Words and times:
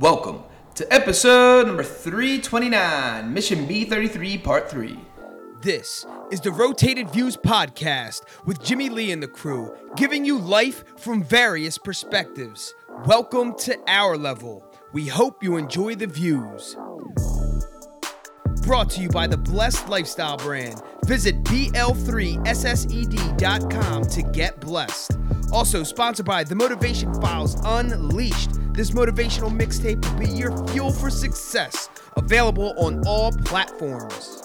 Welcome 0.00 0.42
to 0.76 0.90
episode 0.90 1.66
number 1.66 1.82
329, 1.82 3.34
Mission 3.34 3.68
B33, 3.68 4.42
Part 4.42 4.70
3. 4.70 4.98
This 5.60 6.06
is 6.32 6.40
the 6.40 6.52
Rotated 6.52 7.10
Views 7.10 7.36
podcast 7.36 8.22
with 8.46 8.64
Jimmy 8.64 8.88
Lee 8.88 9.12
and 9.12 9.22
the 9.22 9.28
crew, 9.28 9.76
giving 9.96 10.24
you 10.24 10.38
life 10.38 10.84
from 10.96 11.22
various 11.22 11.76
perspectives. 11.76 12.74
Welcome 13.04 13.54
to 13.58 13.78
our 13.88 14.16
level. 14.16 14.64
We 14.94 15.06
hope 15.06 15.42
you 15.42 15.58
enjoy 15.58 15.96
the 15.96 16.06
views. 16.06 16.78
Brought 18.62 18.88
to 18.92 19.02
you 19.02 19.10
by 19.10 19.26
the 19.26 19.36
Blessed 19.36 19.90
Lifestyle 19.90 20.38
brand. 20.38 20.80
Visit 21.04 21.44
BL3SSED.com 21.44 24.02
to 24.04 24.22
get 24.22 24.60
blessed. 24.60 25.18
Also 25.52 25.82
sponsored 25.82 26.24
by 26.24 26.42
The 26.42 26.54
Motivation 26.54 27.12
Files 27.20 27.60
Unleashed. 27.66 28.59
This 28.80 28.92
motivational 28.92 29.54
mixtape 29.54 30.10
will 30.10 30.18
be 30.18 30.26
your 30.26 30.56
fuel 30.68 30.90
for 30.90 31.10
success. 31.10 31.90
Available 32.16 32.72
on 32.78 33.06
all 33.06 33.30
platforms. 33.30 34.42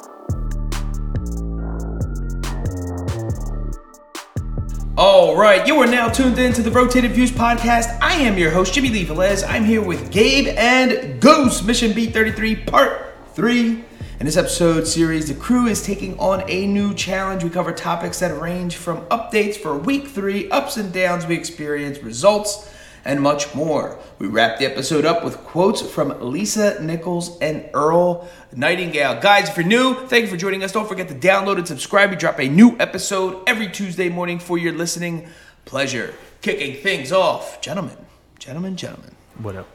All 4.98 5.38
right, 5.38 5.66
you 5.66 5.78
are 5.78 5.88
now 5.88 6.10
tuned 6.10 6.38
in 6.38 6.52
to 6.52 6.62
the 6.62 6.70
Rotated 6.70 7.12
Views 7.12 7.32
podcast. 7.32 7.98
I 8.02 8.16
am 8.16 8.38
your 8.38 8.52
host, 8.52 8.74
Jimmy 8.74 8.90
Lee 8.90 9.06
Velez. 9.06 9.46
I'm 9.48 9.64
here 9.64 9.82
with 9.82 10.12
Gabe 10.12 10.54
and 10.58 11.22
Goose, 11.22 11.64
Mission 11.64 11.92
B33, 11.92 12.68
Part 12.68 13.16
3. 13.36 13.86
In 14.20 14.26
this 14.26 14.36
episode 14.36 14.86
series, 14.86 15.30
the 15.30 15.34
crew 15.34 15.68
is 15.68 15.82
taking 15.82 16.20
on 16.20 16.44
a 16.50 16.68
new 16.68 16.94
challenge. 16.94 17.46
We 17.46 17.50
cover 17.50 17.72
topics 17.72 18.20
that 18.20 18.38
range 18.38 18.76
from 18.76 19.06
updates 19.06 19.56
for 19.56 19.78
week 19.78 20.10
three, 20.10 20.50
ups 20.50 20.76
and 20.76 20.92
downs 20.92 21.26
we 21.26 21.36
experience, 21.36 22.04
results, 22.04 22.70
and 23.06 23.22
much 23.22 23.54
more. 23.54 24.00
We 24.18 24.28
wrap 24.28 24.58
the 24.58 24.66
episode 24.66 25.06
up 25.06 25.24
with 25.24 25.38
quotes 25.38 25.82
from 25.82 26.20
Lisa 26.20 26.84
Nichols 26.84 27.38
and 27.40 27.70
Earl 27.74 28.28
Nightingale. 28.52 29.22
Guys, 29.22 29.48
if 29.48 29.56
you're 29.56 29.66
new, 29.66 29.94
thank 30.08 30.24
you 30.26 30.32
for 30.32 30.38
joining 30.38 30.64
us. 30.64 30.72
Don't 30.72 30.88
forget 30.88 31.08
to 31.10 31.16
download 31.16 31.58
and 31.58 31.68
subscribe. 31.68 32.10
We 32.10 32.16
drop 32.16 32.40
a 32.40 32.50
new 32.50 32.76
episode 32.80 33.44
every 33.48 33.68
Tuesday 33.68 34.10
morning 34.10 34.40
for 34.40 34.58
your 34.58 34.74
listening 34.74 35.30
pleasure. 35.66 36.16
Kicking 36.42 36.82
things 36.82 37.12
off, 37.12 37.62
gentlemen, 37.62 37.98
gentlemen, 38.40 38.76
gentlemen. 38.76 39.16
What 39.38 39.56
up? 39.56 39.68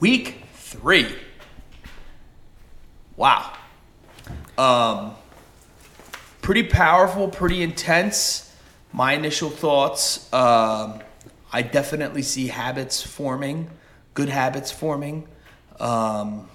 Week 0.00 0.42
three. 0.54 1.14
Wow. 3.16 3.52
Um, 4.56 5.14
pretty 6.42 6.64
powerful, 6.64 7.28
pretty 7.28 7.62
intense. 7.62 8.44
My 8.92 9.12
initial 9.12 9.50
thoughts. 9.50 10.32
Um, 10.32 11.00
I 11.52 11.62
definitely 11.62 12.22
see 12.22 12.48
habits 12.48 13.02
forming, 13.02 13.70
good 14.14 14.28
habits 14.28 14.70
forming. 14.70 15.26
Um, 15.80 16.48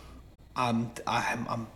I'm, 0.55 0.91
I'm, 1.08 1.47
I'm 1.49 1.67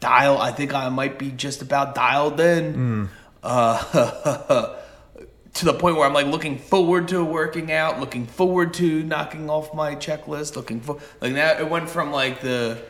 dial. 0.00 0.38
I 0.38 0.52
think 0.52 0.74
I 0.74 0.88
might 0.88 1.18
be 1.18 1.30
just 1.30 1.62
about 1.62 1.94
dialed 1.94 2.40
in. 2.40 3.08
Uh, 3.42 4.76
to 5.54 5.64
the 5.64 5.72
point 5.72 5.96
where 5.96 6.06
I'm 6.06 6.12
like 6.12 6.26
looking 6.26 6.58
forward 6.58 7.08
to 7.08 7.24
working 7.24 7.72
out, 7.72 7.98
looking 7.98 8.26
forward 8.26 8.74
to 8.74 9.02
knocking 9.02 9.48
off 9.48 9.72
my 9.72 9.94
checklist, 9.94 10.54
looking 10.54 10.80
for 10.80 10.98
like 11.20 11.34
that. 11.34 11.60
It 11.60 11.70
went 11.70 11.88
from 11.88 12.12
like 12.12 12.40
the 12.40 12.82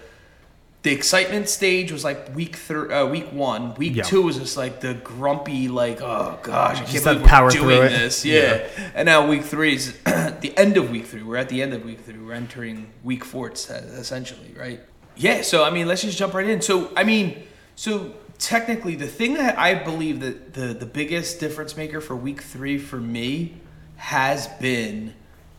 the 0.87 0.93
excitement 0.93 1.49
stage 1.49 1.91
was 1.91 2.05
like 2.05 2.33
week 2.37 2.55
three, 2.55 2.93
uh, 2.95 3.05
week 3.07 3.33
one. 3.33 3.75
Week 3.75 3.97
Yeah. 3.97 4.05
two 4.05 4.23
was 4.23 4.39
just 4.39 4.57
like 4.57 4.81
the 4.81 4.95
grumpy, 4.95 5.67
like 5.67 6.01
oh 6.01 6.39
gosh, 6.45 6.77
I 6.77 6.79
can't 6.79 6.89
Just 6.91 7.05
believe 7.05 7.23
we're 7.23 7.27
power 7.27 7.51
doing 7.51 7.81
this. 7.81 8.25
Yeah. 8.25 8.69
and 8.95 9.07
now 9.07 9.27
week 9.27 9.43
three 9.43 9.75
is 9.75 9.99
the 10.05 10.53
end 10.57 10.77
of 10.77 10.89
week 10.91 11.07
three. 11.07 11.25
We're 11.25 11.39
at 11.39 11.49
the 11.49 11.61
end 11.61 11.75
of 11.75 11.85
week 11.85 12.03
three. 12.03 12.17
We're 12.19 12.35
entering 12.35 12.93
week 13.03 13.25
four, 13.25 13.51
essentially, 13.51 14.55
right? 14.57 14.81
Yeah. 15.17 15.43
So 15.43 15.65
I 15.65 15.71
mean, 15.71 15.89
let's 15.89 16.03
just 16.03 16.17
jump 16.19 16.35
right 16.35 16.49
in. 16.49 16.61
So 16.63 16.93
I 16.97 17.03
mean, 17.03 17.43
so 17.75 18.15
technically, 18.39 18.95
the 18.95 19.09
thing 19.09 19.35
that 19.35 19.59
I 19.59 19.75
believe 19.75 20.21
that 20.21 20.55
the 20.55 20.69
the 20.73 20.87
biggest 20.87 21.41
difference 21.41 21.77
maker 21.77 22.01
for 22.01 22.15
week 22.15 22.43
three 22.43 22.79
for 22.79 22.99
me 23.01 23.57
has 23.97 24.47
been, 24.61 25.15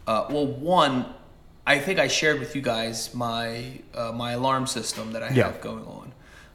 uh, 0.07 0.25
well, 0.29 0.47
one. 0.47 1.13
I 1.67 1.79
think 1.79 1.99
I 1.99 2.07
shared 2.07 2.39
with 2.39 2.55
you 2.55 2.61
guys 2.61 3.13
my 3.13 3.81
uh, 3.93 4.13
my 4.13 4.31
alarm 4.31 4.67
system 4.67 5.11
that 5.11 5.21
I 5.21 5.29
Yeah. 5.31 5.47
have 5.47 5.59
going 5.59 5.83
on. 5.85 6.13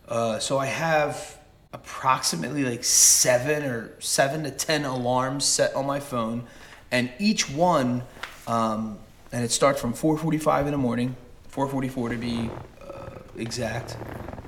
Uh, 0.09 0.39
so 0.39 0.59
I 0.59 0.67
have 0.67 1.39
approximately 1.75 2.65
like 2.65 2.83
seven 2.83 3.63
or 3.65 3.93
seven 4.01 4.43
to 4.45 4.51
ten 4.51 4.85
alarms 4.87 5.45
set 5.45 5.75
on 5.75 5.87
my 5.87 6.01
phone, 6.01 6.45
and 6.91 7.11
each 7.19 7.51
one, 7.51 8.05
um, 8.47 8.99
and 9.33 9.45
it 9.45 9.51
starts 9.53 9.81
from 9.83 9.93
4:45 9.93 10.65
in 10.67 10.73
the 10.73 10.79
morning, 10.79 11.15
4:44 11.51 12.09
to 12.09 12.17
be 12.17 12.51
uh, 12.81 13.19
exact. 13.37 13.97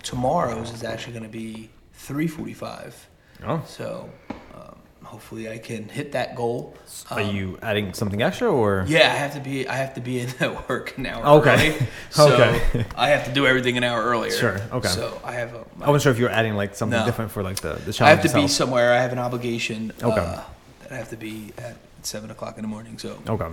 Tomorrow's 0.02 0.70
is 0.72 0.82
actually 0.82 1.12
going 1.12 1.25
to 1.31 1.36
be 1.44 1.69
3:45. 1.94 2.94
Oh. 3.46 3.62
So 3.66 4.08
hopefully 5.14 5.48
I 5.48 5.58
can 5.58 5.88
hit 5.88 6.10
that 6.12 6.34
goal. 6.34 6.75
Are 7.08 7.20
you 7.20 7.56
adding 7.62 7.94
something 7.94 8.20
extra 8.20 8.50
or? 8.52 8.84
Yeah, 8.88 9.12
I 9.12 9.16
have 9.25 9.34
to 9.34 9.41
be. 9.41 9.69
I 9.69 9.76
have 9.76 9.94
to 9.94 10.00
be 10.00 10.19
in 10.19 10.28
at 10.41 10.69
work 10.69 10.98
an 10.98 11.06
hour 11.06 11.25
Okay. 11.38 11.69
early. 11.70 11.86
So 12.10 12.32
Okay. 12.34 12.84
I 12.97 13.10
have 13.10 13.25
to 13.26 13.32
do 13.32 13.47
everything 13.47 13.76
an 13.76 13.84
hour 13.84 14.02
earlier. 14.02 14.32
Sure, 14.32 14.58
okay. 14.72 14.88
So 14.88 15.20
I 15.25 15.32
have 15.34 15.54
i 15.54 15.86
wasn't 15.91 16.02
sure 16.02 16.12
if 16.12 16.19
you 16.19 16.25
were 16.25 16.30
adding 16.41 16.54
like 16.56 16.75
something 16.75 16.98
No. 16.98 17.06
different 17.06 17.30
for 17.30 17.42
like 17.44 17.60
the 17.60 17.75
the 17.86 17.97
I 18.04 18.10
have 18.10 18.22
to 18.28 18.34
be 18.34 18.48
somewhere. 18.48 18.92
I 18.92 19.00
have 19.00 19.12
an 19.12 19.20
obligation. 19.20 19.92
Okay. 20.02 20.20
Uh, 20.20 20.41
that 20.80 20.91
I 20.92 20.97
have 20.97 21.10
to 21.10 21.16
be 21.16 21.52
at 21.58 21.76
seven 22.02 22.31
o'clock 22.32 22.56
in 22.58 22.62
the 22.62 22.69
morning. 22.76 22.98
So 22.98 23.10
Okay. 23.28 23.50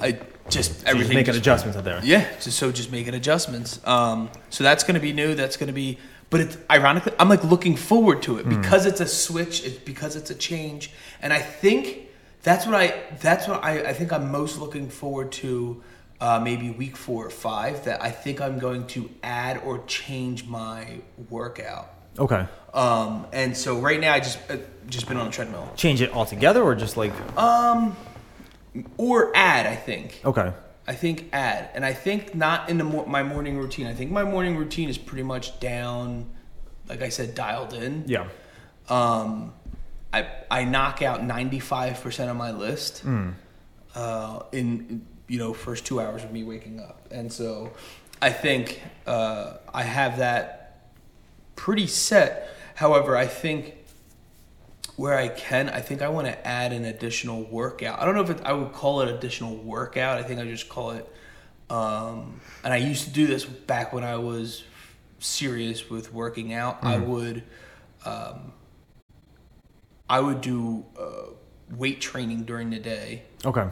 I 0.00 0.18
just 0.48 0.80
So 0.80 0.86
everything. 0.86 1.14
making 1.16 1.34
just- 1.34 1.38
adjustments 1.38 1.76
out 1.78 1.84
there. 1.84 2.00
Yeah, 2.04 2.24
just 2.40 2.56
so 2.58 2.70
just 2.70 2.92
making 2.92 3.14
adjustments. 3.14 3.80
Um, 3.84 4.30
so 4.50 4.62
that's 4.62 4.84
going 4.84 4.94
to 4.94 5.00
be 5.08 5.12
new. 5.12 5.34
That's 5.34 5.56
going 5.56 5.66
to 5.74 5.78
be, 5.84 5.98
but 6.30 6.40
it's 6.40 6.56
ironically, 6.70 7.12
I'm 7.18 7.28
like 7.28 7.44
looking 7.44 7.76
forward 7.76 8.22
to 8.22 8.38
it 8.38 8.44
Hmm. 8.44 8.60
because 8.60 8.86
it's 8.86 9.00
a 9.00 9.06
switch. 9.06 9.64
It's 9.64 9.76
because 9.78 10.16
it's 10.16 10.30
a 10.30 10.34
change, 10.34 10.90
and 11.22 11.32
I 11.32 11.40
think 11.40 12.08
that's 12.42 12.64
what 12.66 12.74
I 12.74 12.94
that's 13.20 13.46
what 13.48 13.62
I, 13.62 13.90
I 13.90 13.92
think 13.92 14.12
I'm 14.12 14.30
most 14.32 14.58
looking 14.58 14.88
forward 14.88 15.32
to. 15.42 15.82
Uh, 16.22 16.38
maybe 16.38 16.68
week 16.68 16.98
four 16.98 17.24
or 17.24 17.30
five. 17.30 17.84
That 17.86 18.02
I 18.02 18.10
think 18.10 18.42
I'm 18.42 18.58
going 18.58 18.86
to 18.88 19.08
add 19.22 19.62
or 19.64 19.82
change 19.86 20.44
my 20.46 20.98
workout. 21.30 21.88
Okay. 22.18 22.44
Um, 22.74 23.26
and 23.32 23.56
so 23.56 23.78
right 23.78 23.98
now 23.98 24.12
I 24.12 24.20
just 24.20 24.38
uh, 24.50 24.58
just 24.86 25.08
been 25.08 25.16
on 25.16 25.28
a 25.28 25.30
treadmill 25.30 25.72
Change 25.76 26.02
it 26.02 26.12
altogether 26.12 26.62
or 26.62 26.74
just 26.74 26.98
like 26.98 27.12
um, 27.38 27.96
or 28.98 29.32
add. 29.34 29.64
I 29.66 29.76
think. 29.76 30.20
okay. 30.24 30.52
I 30.86 30.94
think 30.94 31.28
add, 31.32 31.70
and 31.74 31.84
I 31.84 31.92
think 31.92 32.34
not 32.34 32.68
in 32.68 32.78
the 32.78 32.84
mo- 32.84 33.06
my 33.06 33.22
morning 33.22 33.58
routine. 33.58 33.86
I 33.86 33.94
think 33.94 34.10
my 34.10 34.24
morning 34.24 34.56
routine 34.56 34.88
is 34.88 34.98
pretty 34.98 35.22
much 35.22 35.60
down, 35.60 36.28
like 36.88 37.02
I 37.02 37.10
said, 37.10 37.34
dialed 37.34 37.74
in. 37.74 38.04
Yeah. 38.06 38.26
Um, 38.88 39.52
I 40.12 40.26
I 40.50 40.64
knock 40.64 41.02
out 41.02 41.22
ninety 41.22 41.60
five 41.60 42.00
percent 42.00 42.30
of 42.30 42.36
my 42.36 42.50
list, 42.50 43.04
uh, 43.94 44.42
in 44.52 45.06
you 45.28 45.38
know 45.38 45.52
first 45.52 45.86
two 45.86 46.00
hours 46.00 46.24
of 46.24 46.32
me 46.32 46.42
waking 46.42 46.80
up, 46.80 47.06
and 47.12 47.32
so 47.32 47.70
I 48.20 48.30
think 48.30 48.82
uh, 49.06 49.54
I 49.72 49.82
have 49.84 50.18
that 50.18 50.80
pretty 51.54 51.86
set. 51.86 52.48
However, 52.74 53.16
I 53.16 53.26
think 53.26 53.74
where 55.00 55.16
I 55.16 55.28
can, 55.28 55.70
I 55.70 55.80
think 55.80 56.02
I 56.02 56.10
want 56.10 56.26
to 56.26 56.46
add 56.46 56.74
an 56.74 56.84
additional 56.84 57.42
workout. 57.44 57.98
I 57.98 58.04
don't 58.04 58.14
know 58.14 58.20
if 58.20 58.28
it, 58.28 58.42
I 58.44 58.52
would 58.52 58.72
call 58.74 59.00
it 59.00 59.08
additional 59.08 59.56
workout. 59.56 60.18
I 60.18 60.22
think 60.22 60.38
I 60.38 60.44
just 60.44 60.68
call 60.68 60.90
it. 60.90 61.10
Um, 61.70 62.38
and 62.62 62.74
I 62.74 62.76
used 62.76 63.04
to 63.04 63.10
do 63.10 63.26
this 63.26 63.46
back 63.46 63.94
when 63.94 64.04
I 64.04 64.16
was 64.16 64.62
serious 65.18 65.88
with 65.88 66.12
working 66.12 66.52
out. 66.52 66.80
I 66.82 66.98
would, 66.98 67.44
um, 68.04 68.52
I 70.06 70.20
would 70.20 70.42
do 70.42 70.84
uh, 71.00 71.30
weight 71.74 72.02
training 72.02 72.42
during 72.44 72.68
the 72.68 72.78
day, 72.78 73.22
Okay. 73.46 73.68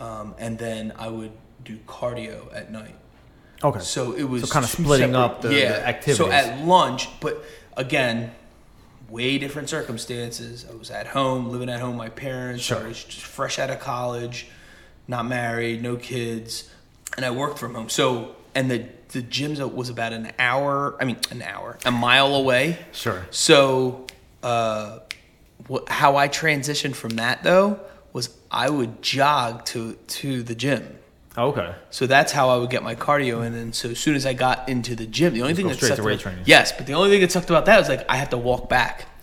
um, 0.00 0.34
and 0.38 0.58
then 0.58 0.92
I 0.98 1.06
would 1.06 1.30
do 1.62 1.78
cardio 1.86 2.52
at 2.52 2.72
night. 2.72 2.96
Okay. 3.62 3.78
So 3.78 4.10
it 4.14 4.24
was 4.24 4.48
So 4.48 4.52
kinda 4.52 4.66
two 4.66 4.82
splitting 4.82 5.14
up 5.14 5.40
the- 5.40 5.50
the 5.50 5.86
activities. 5.86 6.16
So 6.16 6.32
at 6.32 6.66
lunch, 6.66 7.08
but 7.20 7.44
again, 7.76 8.32
way 9.14 9.38
different 9.38 9.68
circumstances. 9.68 10.66
I 10.68 10.74
was 10.74 10.90
at 10.90 11.06
home, 11.06 11.48
living 11.48 11.68
at 11.70 11.80
home, 11.80 11.90
with 11.90 11.98
my 11.98 12.08
parents. 12.08 12.64
Sure. 12.64 12.84
I 12.84 12.88
was 12.88 13.04
just 13.04 13.24
fresh 13.24 13.60
out 13.60 13.70
of 13.70 13.78
college, 13.78 14.48
not 15.06 15.24
married, 15.24 15.82
no 15.82 15.96
kids, 15.96 16.68
and 17.16 17.24
I 17.24 17.30
worked 17.30 17.60
from 17.60 17.74
home. 17.74 17.88
So 17.88 18.34
and 18.56 18.68
the 18.70 18.88
the 19.10 19.22
gym 19.22 19.54
was 19.76 19.88
about 19.88 20.12
an 20.12 20.32
hour. 20.38 20.96
I 21.00 21.04
mean, 21.04 21.18
an 21.30 21.42
hour, 21.42 21.78
a 21.84 21.92
mile 21.92 22.34
away. 22.34 22.78
Sure. 22.90 23.24
So, 23.30 24.06
uh, 24.42 24.98
wh- 25.70 25.88
how 25.88 26.16
I 26.16 26.28
transitioned 26.28 26.96
from 26.96 27.10
that 27.10 27.44
though 27.44 27.78
was 28.12 28.36
I 28.50 28.68
would 28.68 29.00
jog 29.00 29.64
to 29.66 29.94
to 29.94 30.42
the 30.42 30.56
gym. 30.56 30.98
Okay. 31.36 31.74
So 31.90 32.06
that's 32.06 32.30
how 32.32 32.48
I 32.50 32.56
would 32.58 32.70
get 32.70 32.82
my 32.82 32.94
cardio 32.94 33.44
in. 33.44 33.54
And 33.54 33.74
so 33.74 33.90
as 33.90 33.98
soon 33.98 34.14
as 34.14 34.24
I 34.24 34.34
got 34.34 34.68
into 34.68 34.94
the 34.94 35.06
gym, 35.06 35.34
the 35.34 35.42
only 35.42 35.54
thing 35.54 35.64
go 35.64 35.70
that 35.70 35.76
straight 35.76 35.88
sucked 35.88 35.96
to 35.98 36.04
weight 36.04 36.12
about, 36.14 36.22
training. 36.22 36.44
yes, 36.46 36.70
but 36.72 36.86
the 36.86 36.94
only 36.94 37.10
thing 37.10 37.20
that 37.22 37.32
sucked 37.32 37.50
about 37.50 37.66
that 37.66 37.78
was 37.78 37.88
like 37.88 38.04
I 38.08 38.16
had 38.16 38.30
to 38.30 38.38
walk 38.38 38.68
back. 38.68 39.06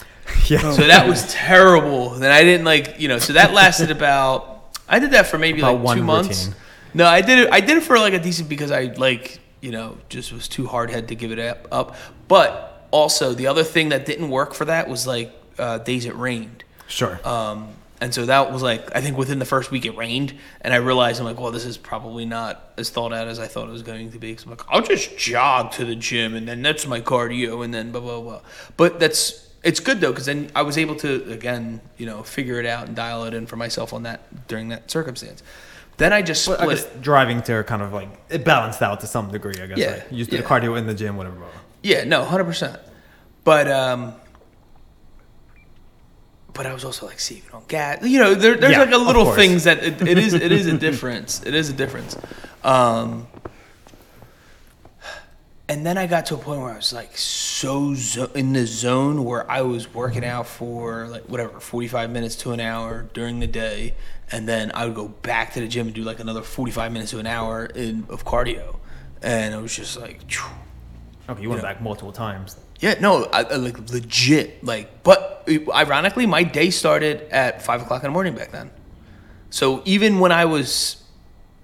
Yeah. 0.48 0.72
So 0.72 0.88
that 0.88 1.08
was 1.10 1.32
terrible. 1.34 2.12
Then 2.12 2.32
I 2.32 2.44
didn't 2.44 2.66
like 2.66 3.00
you 3.00 3.08
know. 3.10 3.20
So 3.20 3.34
that 3.34 3.54
lasted 3.54 3.92
about 3.98 4.76
I 4.88 5.00
did 5.00 5.12
that 5.12 5.28
for 5.28 5.38
maybe 5.38 5.60
About 5.60 5.82
like 5.82 5.98
two 5.98 6.04
months. 6.04 6.46
routine. 6.48 6.56
No, 6.94 7.06
I 7.06 7.22
did 7.22 7.40
it. 7.40 7.50
I 7.52 7.60
did 7.62 7.78
it 7.78 7.84
for 7.84 7.98
like 8.00 8.14
a 8.14 8.20
decent 8.20 8.48
because 8.50 8.72
I 8.72 8.84
like 8.98 9.40
you 9.62 9.72
know 9.72 9.98
just 10.10 10.32
was 10.34 10.48
too 10.48 10.68
hard 10.68 10.90
head 10.90 11.08
to 11.10 11.16
give 11.16 11.32
it 11.32 11.40
up. 11.40 11.68
up. 11.72 11.96
But 12.28 12.88
also 12.92 13.34
the 13.34 13.48
other 13.48 13.64
thing 13.64 13.90
that 13.90 14.06
didn't 14.06 14.30
work 14.30 14.54
for 14.54 14.66
that 14.66 14.88
was 14.90 15.06
like 15.08 15.32
uh, 15.58 15.80
days 15.80 16.06
it 16.06 16.16
rained. 16.16 16.64
Sure. 16.88 17.20
Um, 17.28 17.70
and 18.02 18.14
so 18.14 18.26
that 18.26 18.52
was 18.52 18.62
like 18.62 18.94
I 18.96 19.00
think 19.00 19.18
within 19.18 19.40
the 19.40 19.46
first 19.46 19.72
week 19.72 19.86
it 19.86 19.96
rained, 19.96 20.34
and 20.62 20.74
I 20.74 20.78
realized 20.78 21.20
I'm 21.20 21.26
like, 21.26 21.40
well, 21.40 21.52
this 21.52 21.66
is 21.66 21.78
probably 21.78 22.26
not 22.26 22.74
as 22.78 22.90
thought 22.90 23.14
out 23.14 23.28
as 23.30 23.40
I 23.40 23.48
thought 23.48 23.70
it 23.70 23.72
was 23.72 23.84
going 23.84 24.12
to 24.12 24.20
be. 24.20 24.32
Because 24.32 24.44
I'm 24.46 24.50
like, 24.52 24.64
I'll 24.70 24.82
just 24.82 25.18
jog 25.18 25.72
to 25.74 25.86
the 25.86 25.96
gym, 25.96 26.36
and 26.36 26.48
then 26.48 26.62
that's 26.62 26.86
my 26.88 27.00
cardio, 27.00 27.64
and 27.64 27.74
then 27.74 27.92
blah 27.92 28.02
blah 28.02 28.20
blah. 28.20 28.42
But 28.76 29.00
that's 29.00 29.48
it's 29.64 29.80
good 29.80 30.02
though, 30.02 30.12
because 30.12 30.26
then 30.26 30.50
I 30.56 30.64
was 30.64 30.78
able 30.78 30.96
to 30.98 31.32
again, 31.32 31.80
you 31.98 32.06
know, 32.08 32.24
figure 32.24 32.60
it 32.60 32.66
out 32.66 32.88
and 32.88 32.96
dial 32.96 33.24
it 33.26 33.34
in 33.36 33.46
for 33.46 33.56
myself 33.56 33.94
on 33.94 34.04
that 34.04 34.48
during 34.48 34.70
that 34.70 34.90
circumstance. 34.92 35.44
Then 35.98 36.12
I 36.14 36.24
just 36.24 36.44
split 36.46 36.58
But 36.58 36.68
I 36.68 36.74
guess 36.74 36.86
it. 36.86 37.02
driving 37.04 37.44
to 37.44 37.64
kind 37.64 37.84
of 37.84 37.94
like 37.94 38.10
it 38.30 38.44
balanced 38.44 38.82
out 38.82 39.02
to 39.02 39.08
some 39.08 39.30
degree. 39.32 39.54
I 39.62 39.68
guess. 39.68 39.78
Yeah, 39.78 39.92
Like, 39.92 40.08
you 40.10 40.18
used 40.18 40.32
to 40.32 40.38
yeah. 40.38 40.42
the 40.42 40.48
cardio 40.48 40.76
in 40.78 40.88
the 40.88 40.96
gym, 40.96 41.16
whatever. 41.16 41.38
Yeah, 41.84 42.04
no, 42.06 42.26
hundred 42.26 42.46
percent. 42.46 42.80
But 43.44 43.68
um, 43.70 44.14
but 46.54 46.66
I 46.66 46.74
was 46.74 46.84
also 46.86 47.06
like 47.06 47.20
saving 47.20 47.52
on 47.54 47.64
gas. 47.68 48.04
You 48.04 48.20
know, 48.20 48.34
there, 48.36 48.56
there's 48.56 48.74
Yeah, 48.74 48.80
like 48.80 48.92
a 48.92 48.98
little 48.98 49.32
things 49.34 49.64
that 49.66 49.84
it, 49.84 50.02
it 50.02 50.18
is. 50.18 50.34
It 50.34 50.52
is 50.52 50.68
a 50.68 50.78
difference. 50.88 51.42
It 51.46 51.54
is 51.54 51.70
a 51.70 51.74
difference. 51.74 52.18
Um, 52.64 53.28
and 55.70 55.86
then 55.86 55.98
I 55.98 56.06
got 56.08 56.26
to 56.28 56.36
a 56.36 56.38
point 56.38 56.60
where 56.62 56.72
I 56.72 56.76
was 56.76 56.92
like 56.92 57.18
so 57.18 57.94
zo- 57.96 58.30
in 58.36 58.52
the 58.52 58.66
zone 58.66 59.24
where 59.24 59.50
I 59.50 59.62
was 59.62 59.94
working 59.94 60.26
out 60.26 60.46
for 60.48 61.08
like 61.08 61.24
whatever 61.30 61.60
45 61.62 62.10
minutes 62.10 62.36
to 62.38 62.52
an 62.52 62.60
hour 62.60 63.04
during 63.14 63.40
the 63.40 63.48
day, 63.48 63.94
and 64.32 64.48
then 64.48 64.72
I 64.76 64.86
would 64.86 64.96
go 64.96 65.08
back 65.08 65.54
to 65.54 65.62
the 65.62 65.68
gym 65.70 65.88
and 65.88 65.96
do 65.96 66.04
like 66.04 66.20
another 66.20 66.42
45 66.42 66.92
minutes 66.92 67.12
to 67.12 67.20
an 67.20 67.28
hour 67.28 67.66
in 67.68 68.06
of 68.10 68.26
cardio, 68.26 68.80
and 69.22 69.56
I 69.56 69.58
was 69.60 69.76
just 69.76 69.98
like. 70.00 70.30
phew. 70.30 70.44
Okay, 71.30 71.44
you 71.44 71.50
went 71.50 71.62
Yeah. 71.62 71.72
back 71.74 71.82
multiple 71.82 72.12
times. 72.12 72.58
Yeah, 72.82 72.96
no, 73.00 73.26
I, 73.26 73.44
I, 73.44 73.56
like 73.56 73.78
legit. 73.92 74.64
Like, 74.64 75.04
but 75.04 75.48
ironically, 75.74 76.26
my 76.26 76.44
day 76.44 76.70
started 76.72 77.22
at 77.32 77.62
five 77.62 77.82
o'clock 77.82 78.04
in 78.04 78.10
the 78.10 78.14
morning 78.14 78.36
back 78.36 78.52
then. 78.52 78.72
So 79.52 79.82
even 79.86 80.20
when 80.20 80.32
I 80.32 80.46
was 80.46 81.04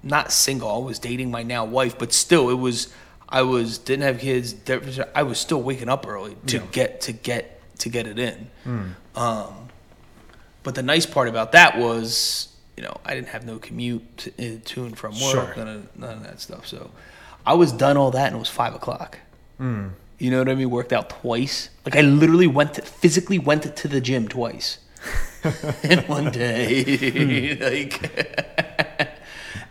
not 0.04 0.32
single, 0.32 0.70
I 0.70 0.78
was 0.78 1.00
dating 1.00 1.32
my 1.32 1.42
now 1.44 1.66
wife, 1.66 1.98
but 1.98 2.14
still, 2.14 2.50
it 2.50 2.56
was 2.56 2.94
I 3.28 3.42
was 3.42 3.78
didn't 3.80 4.04
have 4.04 4.20
kids. 4.20 4.56
I 5.16 5.24
was 5.24 5.40
still 5.40 5.62
waking 5.62 5.90
up 5.90 6.08
early 6.08 6.38
to 6.48 6.58
Yeah. 6.58 6.64
get 6.72 7.02
to 7.02 7.12
get 7.14 7.60
to 7.80 7.90
get 7.90 8.06
it 8.08 8.20
in. 8.20 8.50
Um, 9.16 9.70
but 10.64 10.76
the 10.76 10.84
nice 10.84 11.06
part 11.06 11.28
about 11.30 11.52
that 11.54 11.78
was, 11.78 12.50
you 12.76 12.84
know, 12.84 12.96
I 13.06 13.16
didn't 13.16 13.30
have 13.30 13.46
no 13.46 13.58
commute 13.58 14.18
to, 14.18 14.30
uh, 14.56 14.60
to 14.66 14.86
and 14.86 14.98
from 14.98 15.14
work, 15.14 15.32
Sure. 15.32 15.54
none, 15.58 15.68
of, 15.68 15.98
none 15.98 16.14
of 16.18 16.24
that 16.24 16.40
stuff. 16.42 16.68
So 16.68 16.92
I 17.46 17.54
was 17.54 17.72
done 17.72 17.98
all 17.98 18.12
that, 18.12 18.28
and 18.28 18.36
it 18.36 18.40
was 18.40 18.50
five 18.50 18.76
o'clock. 18.76 19.18
You 20.18 20.32
know 20.32 20.40
what 20.40 20.50
I 20.50 20.56
mean? 20.56 20.70
Worked 20.70 20.94
out 20.94 21.10
twice. 21.10 21.70
Like 21.86 21.96
I 21.96 22.02
literally 22.02 22.48
went 22.48 22.76
to, 22.76 22.82
physically 22.82 23.38
went 23.40 23.76
to 23.76 23.88
the 23.88 24.02
gym 24.02 24.28
twice 24.28 24.80
in 25.84 26.00
one 26.08 26.32
day. 26.32 27.56
like 27.56 28.12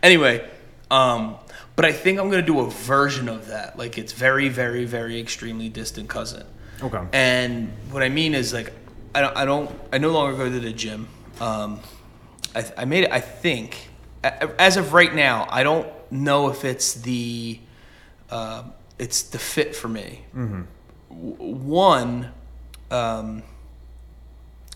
anyway, 0.01 0.49
um, 0.89 1.35
but 1.75 1.85
I 1.85 1.91
think 1.91 2.19
I'm 2.19 2.29
gonna 2.29 2.41
do 2.41 2.59
a 2.61 2.69
version 2.69 3.27
of 3.27 3.47
that. 3.47 3.77
Like 3.77 3.97
it's 3.97 4.13
very, 4.13 4.49
very, 4.49 4.85
very 4.85 5.19
extremely 5.19 5.69
distant 5.69 6.09
cousin. 6.09 6.45
Okay. 6.81 7.01
And 7.11 7.71
what 7.91 8.03
I 8.03 8.09
mean 8.09 8.33
is 8.33 8.53
like 8.53 8.71
I 9.13 9.21
don't 9.21 9.35
I 9.37 9.45
don't 9.45 9.69
I 9.91 9.97
no 9.97 10.11
longer 10.11 10.37
go 10.37 10.49
to 10.49 10.59
the 10.59 10.71
gym. 10.71 11.07
Um, 11.41 11.81
I, 12.55 12.65
I 12.77 12.85
made 12.85 13.03
it. 13.03 13.11
I 13.11 13.19
think 13.19 13.89
as 14.23 14.77
of 14.77 14.93
right 14.93 15.13
now, 15.13 15.47
I 15.49 15.63
don't 15.63 15.87
know 16.11 16.49
if 16.49 16.65
it's 16.65 16.93
the 16.93 17.59
uh, 18.29 18.63
it's 18.99 19.21
the 19.23 19.39
fit 19.39 19.75
for 19.75 19.87
me. 19.87 20.25
W- 20.33 21.35
One, 21.37 22.31
um, 22.91 23.43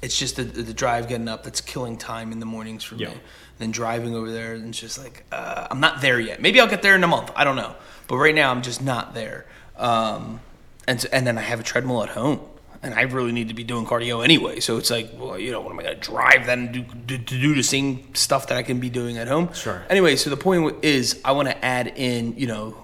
it's 0.02 0.18
just 0.18 0.36
the, 0.36 0.44
the 0.44 0.74
drive 0.74 1.08
getting 1.08 1.28
up 1.28 1.44
that's 1.44 1.62
killing 1.62 1.98
time 1.98 2.32
in 2.32 2.40
the 2.40 2.46
mornings 2.46 2.84
for 2.84 2.96
Yeah. 2.96 3.10
me. 3.10 3.16
Then 3.60 3.72
driving 3.72 4.16
over 4.16 4.32
there 4.32 4.54
and 4.54 4.70
it's 4.70 4.80
just 4.80 4.98
like 5.02 5.24
uh, 5.32 5.68
I'm 5.70 5.80
not 5.80 6.02
there 6.02 6.20
yet. 6.20 6.42
Maybe 6.42 6.60
I'll 6.60 6.68
get 6.70 6.82
there 6.82 6.96
in 6.96 7.04
a 7.04 7.08
month. 7.08 7.32
I 7.36 7.44
don't 7.44 7.56
know. 7.56 7.76
But 8.08 8.18
right 8.18 8.34
now 8.34 8.50
I'm 8.52 8.64
just 8.64 8.82
not 8.82 9.14
there. 9.14 9.46
Um, 9.78 10.40
and 10.88 11.00
so, 11.00 11.08
and 11.14 11.28
then 11.28 11.38
I 11.38 11.42
have 11.42 11.60
a 11.60 11.64
treadmill 11.64 12.02
at 12.04 12.10
home. 12.10 12.40
And 12.84 12.96
I 12.96 13.02
really 13.04 13.32
need 13.32 13.50
to 13.50 13.54
be 13.54 13.64
doing 13.64 13.86
cardio 13.86 14.24
anyway. 14.24 14.60
So 14.60 14.78
it's 14.78 14.90
like, 14.90 15.12
well, 15.16 15.38
you 15.38 15.52
know, 15.52 15.62
what 15.62 15.72
am 15.72 15.80
I 15.80 15.84
going 15.84 16.00
to 16.00 16.02
drive 16.02 16.48
then 16.48 16.60
and 16.62 16.74
do, 16.74 16.82
do, 16.82 17.18
to 17.20 17.40
do 17.40 17.54
the 17.54 17.62
same 17.62 18.16
stuff 18.16 18.48
that 18.48 18.58
I 18.58 18.64
can 18.64 18.80
be 18.80 18.90
doing 18.90 19.20
at 19.20 19.28
home? 19.28 19.54
Sure. 19.54 19.84
Anyway, 19.88 20.16
so 20.16 20.32
the 20.32 20.38
point 20.38 20.84
is, 20.84 21.22
I 21.24 21.34
want 21.34 21.48
to 21.48 21.64
add 21.64 21.94
in, 21.96 22.36
you 22.38 22.48
know, 22.48 22.76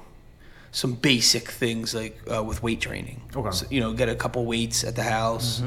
some 0.72 0.94
basic 0.94 1.50
things 1.50 1.94
like 1.96 2.20
uh, 2.34 2.44
with 2.44 2.62
weight 2.64 2.82
training. 2.82 3.22
Okay. 3.36 3.52
So, 3.52 3.66
you 3.70 3.80
know, 3.80 3.94
get 3.94 4.10
a 4.10 4.16
couple 4.16 4.46
weights 4.46 4.84
at 4.84 4.96
the 4.96 5.04
house. 5.04 5.62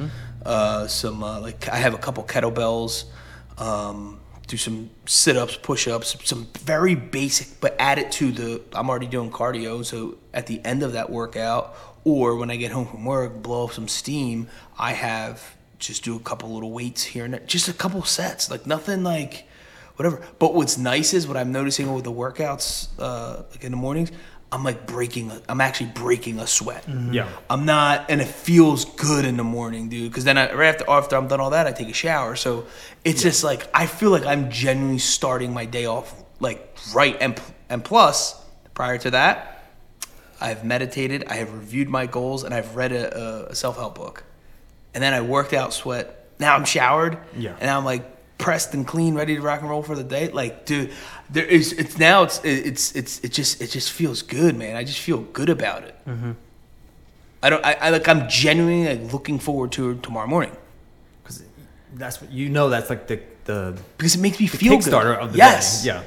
Uh, 0.45 0.87
some 0.87 1.23
uh, 1.23 1.41
like 1.41 1.69
I 1.69 1.77
have 1.77 1.95
a 1.95 1.99
couple 1.99 2.25
kettlebells. 2.25 3.05
Um, 3.59 4.21
do 4.47 4.57
some 4.57 4.91
sit-ups, 5.07 5.57
push-ups, 5.63 6.17
some 6.29 6.49
very 6.59 6.97
basic, 6.97 7.61
but 7.61 7.77
add 7.79 7.99
it 7.99 8.11
to 8.13 8.33
the. 8.33 8.61
I'm 8.73 8.91
already 8.91 9.07
doing 9.07 9.31
cardio, 9.31 9.85
so 9.85 10.19
at 10.35 10.49
the 10.49 10.61
end 10.65 10.83
of 10.83 10.95
that 10.95 11.09
workout, 11.09 11.77
or 12.03 12.35
when 12.35 12.51
I 12.51 12.57
get 12.57 12.73
home 12.73 12.87
from 12.87 13.05
work, 13.05 13.43
blow 13.43 13.65
off 13.65 13.75
some 13.75 13.87
steam. 13.87 14.49
I 14.77 14.93
have 14.93 15.57
just 15.79 16.03
do 16.03 16.17
a 16.17 16.21
couple 16.21 16.53
little 16.53 16.73
weights 16.73 17.05
here 17.05 17.25
and 17.25 17.35
there, 17.35 17.41
just 17.47 17.69
a 17.69 17.73
couple 17.73 18.03
sets, 18.03 18.51
like 18.51 18.67
nothing 18.67 19.05
like 19.05 19.47
whatever. 19.95 20.21
But 20.39 20.55
what's 20.55 20.77
nice 20.77 21.15
is 21.15 21.29
what 21.29 21.37
I'm 21.37 21.53
noticing 21.53 21.93
with 21.95 22.05
the 22.05 22.13
workouts, 22.13 22.89
uh, 22.99 23.45
like 23.53 23.63
in 23.63 23.71
the 23.71 23.77
mornings, 23.77 24.11
I'm 24.53 24.65
like 24.65 24.87
breaking. 24.87 25.31
A, 25.31 25.41
I'm 25.49 25.61
actually 25.61 25.91
breaking 25.91 26.39
a 26.41 26.47
sweat. 26.47 26.85
Mm-hmm. 26.87 27.13
Yeah. 27.13 27.29
I'm 27.49 27.65
not, 27.65 28.11
and 28.11 28.21
it 28.21 28.27
feels 28.27 28.85
good 28.85 29.25
in 29.25 29.37
the 29.37 29.45
morning, 29.45 29.89
dude. 29.89 30.11
Because 30.11 30.25
then 30.25 30.37
I, 30.39 30.53
right 30.53 30.75
after 30.75 30.91
after 30.91 31.17
I'm 31.17 31.29
done 31.29 31.41
all 31.41 31.51
that, 31.51 31.67
I 31.67 31.73
take 31.73 31.89
a 31.89 31.95
shower. 31.95 32.37
So 32.37 32.67
it's 33.05 33.23
just 33.23 33.45
like 33.45 33.69
I 33.73 33.87
feel 33.87 34.11
like 34.11 34.27
I'm 34.27 34.51
genuinely 34.51 34.99
starting 34.99 35.53
my 35.55 35.67
day 35.67 35.87
off 35.87 36.15
like 36.41 36.77
right. 36.95 37.17
And 37.21 37.41
and 37.69 37.85
plus, 37.85 38.35
prior 38.75 38.99
to 38.99 39.11
that, 39.13 39.65
I've 40.41 40.65
meditated, 40.65 41.25
I 41.29 41.35
have 41.35 41.53
reviewed 41.53 41.89
my 41.89 42.07
goals, 42.07 42.43
and 42.45 42.53
I've 42.53 42.75
read 42.75 42.93
a, 42.93 43.51
a 43.51 43.55
self 43.55 43.77
help 43.77 43.95
book. 43.95 44.25
And 44.95 45.03
then 45.03 45.15
I 45.15 45.21
worked 45.21 45.53
out, 45.53 45.73
sweat. 45.73 46.29
Now 46.41 46.57
I'm 46.57 46.65
showered. 46.65 47.19
Yeah. 47.37 47.57
And 47.61 47.71
I'm 47.71 47.85
like 47.85 48.05
pressed 48.41 48.75
and 48.75 48.85
clean, 48.87 49.15
ready 49.15 49.37
to 49.37 49.41
rock 49.43 49.61
and 49.61 49.71
roll 49.71 49.83
for 49.83 49.95
the 49.95 50.03
day. 50.03 50.29
Like, 50.29 50.67
dude, 50.67 50.91
there 51.31 51.45
is. 51.45 51.73
It's 51.73 51.99
now. 51.99 52.25
It's 52.25 52.41
it's 52.45 52.97
it's 52.97 53.21
it 53.21 53.33
just 53.33 53.61
it 53.63 53.71
just 53.71 53.93
feels 53.93 54.23
good, 54.23 54.57
man. 54.57 54.75
I 54.77 54.83
just 54.85 54.99
feel 54.99 55.19
good 55.39 55.49
about 55.49 55.85
it. 55.85 55.95
I 57.43 57.51
don't. 57.51 57.65
I, 57.65 57.73
I 57.75 57.91
like. 57.91 58.09
I'm 58.09 58.29
genuinely 58.29 58.89
like 58.97 59.13
looking 59.13 59.39
forward 59.39 59.73
to 59.73 59.95
tomorrow 60.03 60.27
morning 60.27 60.55
Because 61.23 61.43
that's 61.95 62.21
what 62.21 62.31
you 62.33 62.49
know. 62.49 62.69
That's 62.69 62.91
like 62.91 63.07
the 63.07 63.21
the 63.45 63.79
because 63.97 64.15
it 64.17 64.21
makes 64.21 64.39
me 64.41 64.47
feel 64.47 64.77
good. 64.79 64.81
Kickstarter 64.93 65.17
of 65.17 65.33
the 65.33 65.39
yes. 65.39 65.83
day. 65.83 65.89
Yeah. 65.89 66.03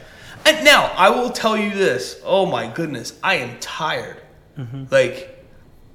And 0.46 0.66
now 0.66 0.92
I 0.98 1.10
will 1.10 1.30
tell 1.30 1.56
you 1.58 1.72
this. 1.74 2.20
Oh 2.26 2.46
my 2.46 2.68
goodness, 2.68 3.18
I 3.24 3.36
am 3.36 3.58
tired. 3.62 4.18
Mm-hmm. 4.60 4.84
Like, 4.92 5.44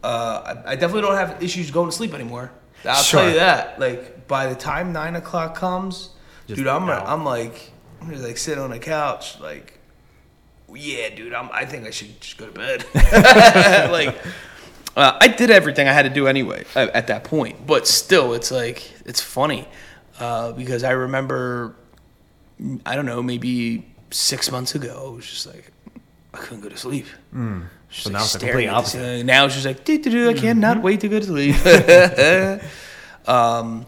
uh, 0.03 0.62
I, 0.67 0.73
I 0.73 0.75
definitely 0.75 1.03
don't 1.03 1.15
have 1.17 1.43
issues 1.43 1.71
going 1.71 1.91
to 1.91 1.95
sleep 1.95 2.15
anymore. 2.15 2.51
I'll 2.85 3.03
Sure. 3.03 3.21
tell 3.21 3.29
you 3.29 3.37
that. 3.37 3.79
Like, 3.79 4.27
by 4.27 4.47
the 4.47 4.55
time 4.55 4.93
nine 4.93 5.17
o'clock 5.17 5.55
comes, 5.55 6.11
Just 6.49 6.59
dude, 6.59 6.67
I'm 6.67 6.88
out. 6.88 7.07
I'm 7.07 7.25
like 7.25 7.73
I'm 8.00 8.11
just 8.11 8.25
like 8.25 8.38
sitting 8.38 8.62
on 8.62 8.73
a 8.73 8.78
couch, 8.78 9.38
like, 9.38 9.78
yeah, 10.75 11.11
dude, 11.11 11.35
I'm 11.35 11.50
I 11.52 11.67
think 11.67 11.87
I 11.87 11.90
should 11.90 12.21
just 12.21 12.38
go 12.38 12.47
to 12.47 12.52
bed. 12.52 12.85
like, 13.93 14.17
uh, 14.97 15.19
I 15.21 15.28
did 15.28 15.50
everything 15.50 15.88
I 15.88 15.93
had 15.93 16.02
to 16.02 16.11
do 16.11 16.26
anyway 16.26 16.64
at, 16.75 16.88
at 16.90 17.07
that 17.09 17.25
point, 17.25 17.67
but 17.67 17.87
still, 17.87 18.33
it's 18.33 18.50
like 18.50 18.90
it's 19.05 19.21
funny 19.21 19.69
uh, 20.19 20.52
because 20.52 20.85
I 20.85 20.93
remember 20.93 21.76
I 22.85 22.97
don't 22.97 23.07
know, 23.07 23.23
maybe 23.23 23.87
six 24.11 24.50
months 24.50 24.75
ago, 24.75 25.11
I 25.12 25.17
was 25.17 25.26
just 25.26 25.47
like, 25.47 25.71
I 26.35 26.38
couldn't 26.38 26.62
go 26.62 26.69
to 26.69 26.76
sleep. 26.76 27.07
Hmm. 27.31 27.62
So 27.90 28.09
like, 28.09 28.14
now 28.14 28.23
it's 28.23 28.33
the 28.33 28.38
complete 28.38 28.69
opposite. 28.69 29.26
Now 29.26 29.45
it's 29.45 29.55
just 29.55 29.67
like, 29.67 29.85
doo, 29.85 29.99
doo, 29.99 30.11
doo, 30.11 30.28
I 30.31 30.35
cannot 30.35 30.83
wait 30.83 31.00
to 31.00 31.09
go 31.09 31.21
to 31.21 31.26
sleep. 31.26 31.57
um, 33.28 33.87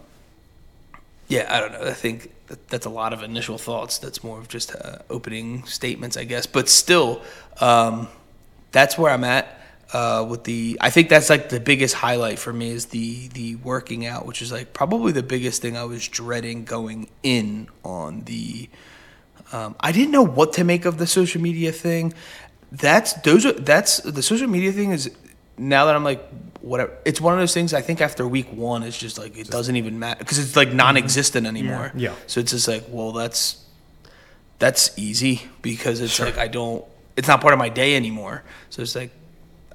yeah, 1.28 1.46
I 1.48 1.60
don't 1.60 1.72
know. 1.72 1.82
I 1.82 1.94
think 1.94 2.32
that, 2.50 2.68
that's 2.68 2.86
a 2.86 2.90
lot 2.90 3.12
of 3.12 3.22
initial 3.22 3.58
thoughts. 3.58 3.98
That's 3.98 4.24
more 4.24 4.38
of 4.38 4.48
just 4.48 4.74
uh, 4.74 4.98
opening 5.08 5.64
statements, 5.66 6.16
I 6.16 6.24
guess. 6.24 6.46
But 6.46 6.68
still, 6.68 7.22
um, 7.60 8.08
that's 8.72 8.98
where 8.98 9.12
I'm 9.12 9.24
at. 9.24 9.56
Uh, 9.92 10.24
with 10.28 10.44
the, 10.44 10.78
I 10.80 10.90
think 10.90 11.08
that's 11.08 11.30
like 11.30 11.48
the 11.48 11.58
biggest 11.58 11.94
highlight 11.94 12.38
for 12.38 12.52
me 12.52 12.70
is 12.70 12.86
the 12.86 13.28
the 13.28 13.56
working 13.56 14.06
out, 14.06 14.26
which 14.26 14.42
is 14.42 14.52
like 14.52 14.72
probably 14.72 15.12
the 15.12 15.22
biggest 15.22 15.62
thing 15.62 15.76
I 15.76 15.84
was 15.84 16.06
dreading 16.06 16.64
going 16.64 17.08
in 17.22 17.68
on 17.84 18.22
the. 18.22 18.68
Um, 19.52 19.74
I 19.80 19.90
didn't 19.90 20.12
know 20.12 20.22
what 20.22 20.52
to 20.54 20.64
make 20.64 20.84
of 20.84 20.98
the 20.98 21.08
social 21.08 21.40
media 21.40 21.72
thing. 21.72 22.14
That's 22.70 23.14
those 23.14 23.46
are 23.46 23.52
that's 23.52 23.98
the 23.98 24.22
social 24.22 24.46
media 24.46 24.72
thing 24.72 24.92
is 24.92 25.10
now 25.60 25.84
that 25.84 25.94
I'm 25.94 26.04
like 26.04 26.26
whatever. 26.60 26.96
It's 27.04 27.20
one 27.20 27.34
of 27.34 27.40
those 27.40 27.54
things. 27.54 27.74
I 27.74 27.82
think 27.82 28.00
after 28.00 28.26
week 28.26 28.52
one, 28.52 28.82
it's 28.82 28.98
just 28.98 29.18
like 29.18 29.36
it 29.36 29.48
doesn't 29.48 29.76
even 29.76 29.98
matter 29.98 30.18
because 30.18 30.38
it's 30.38 30.56
like 30.56 30.72
non-existent 30.72 31.46
anymore. 31.46 31.92
Yeah. 31.94 32.14
So 32.26 32.40
it's 32.40 32.52
just 32.52 32.66
like 32.66 32.84
well, 32.88 33.12
that's 33.12 33.64
that's 34.58 34.98
easy 34.98 35.42
because 35.62 36.00
it's 36.00 36.18
like 36.18 36.38
I 36.38 36.48
don't. 36.48 36.84
It's 37.16 37.28
not 37.28 37.40
part 37.40 37.52
of 37.52 37.58
my 37.58 37.68
day 37.68 37.96
anymore. 37.96 38.42
So 38.70 38.82
it's 38.82 38.96
like 38.96 39.10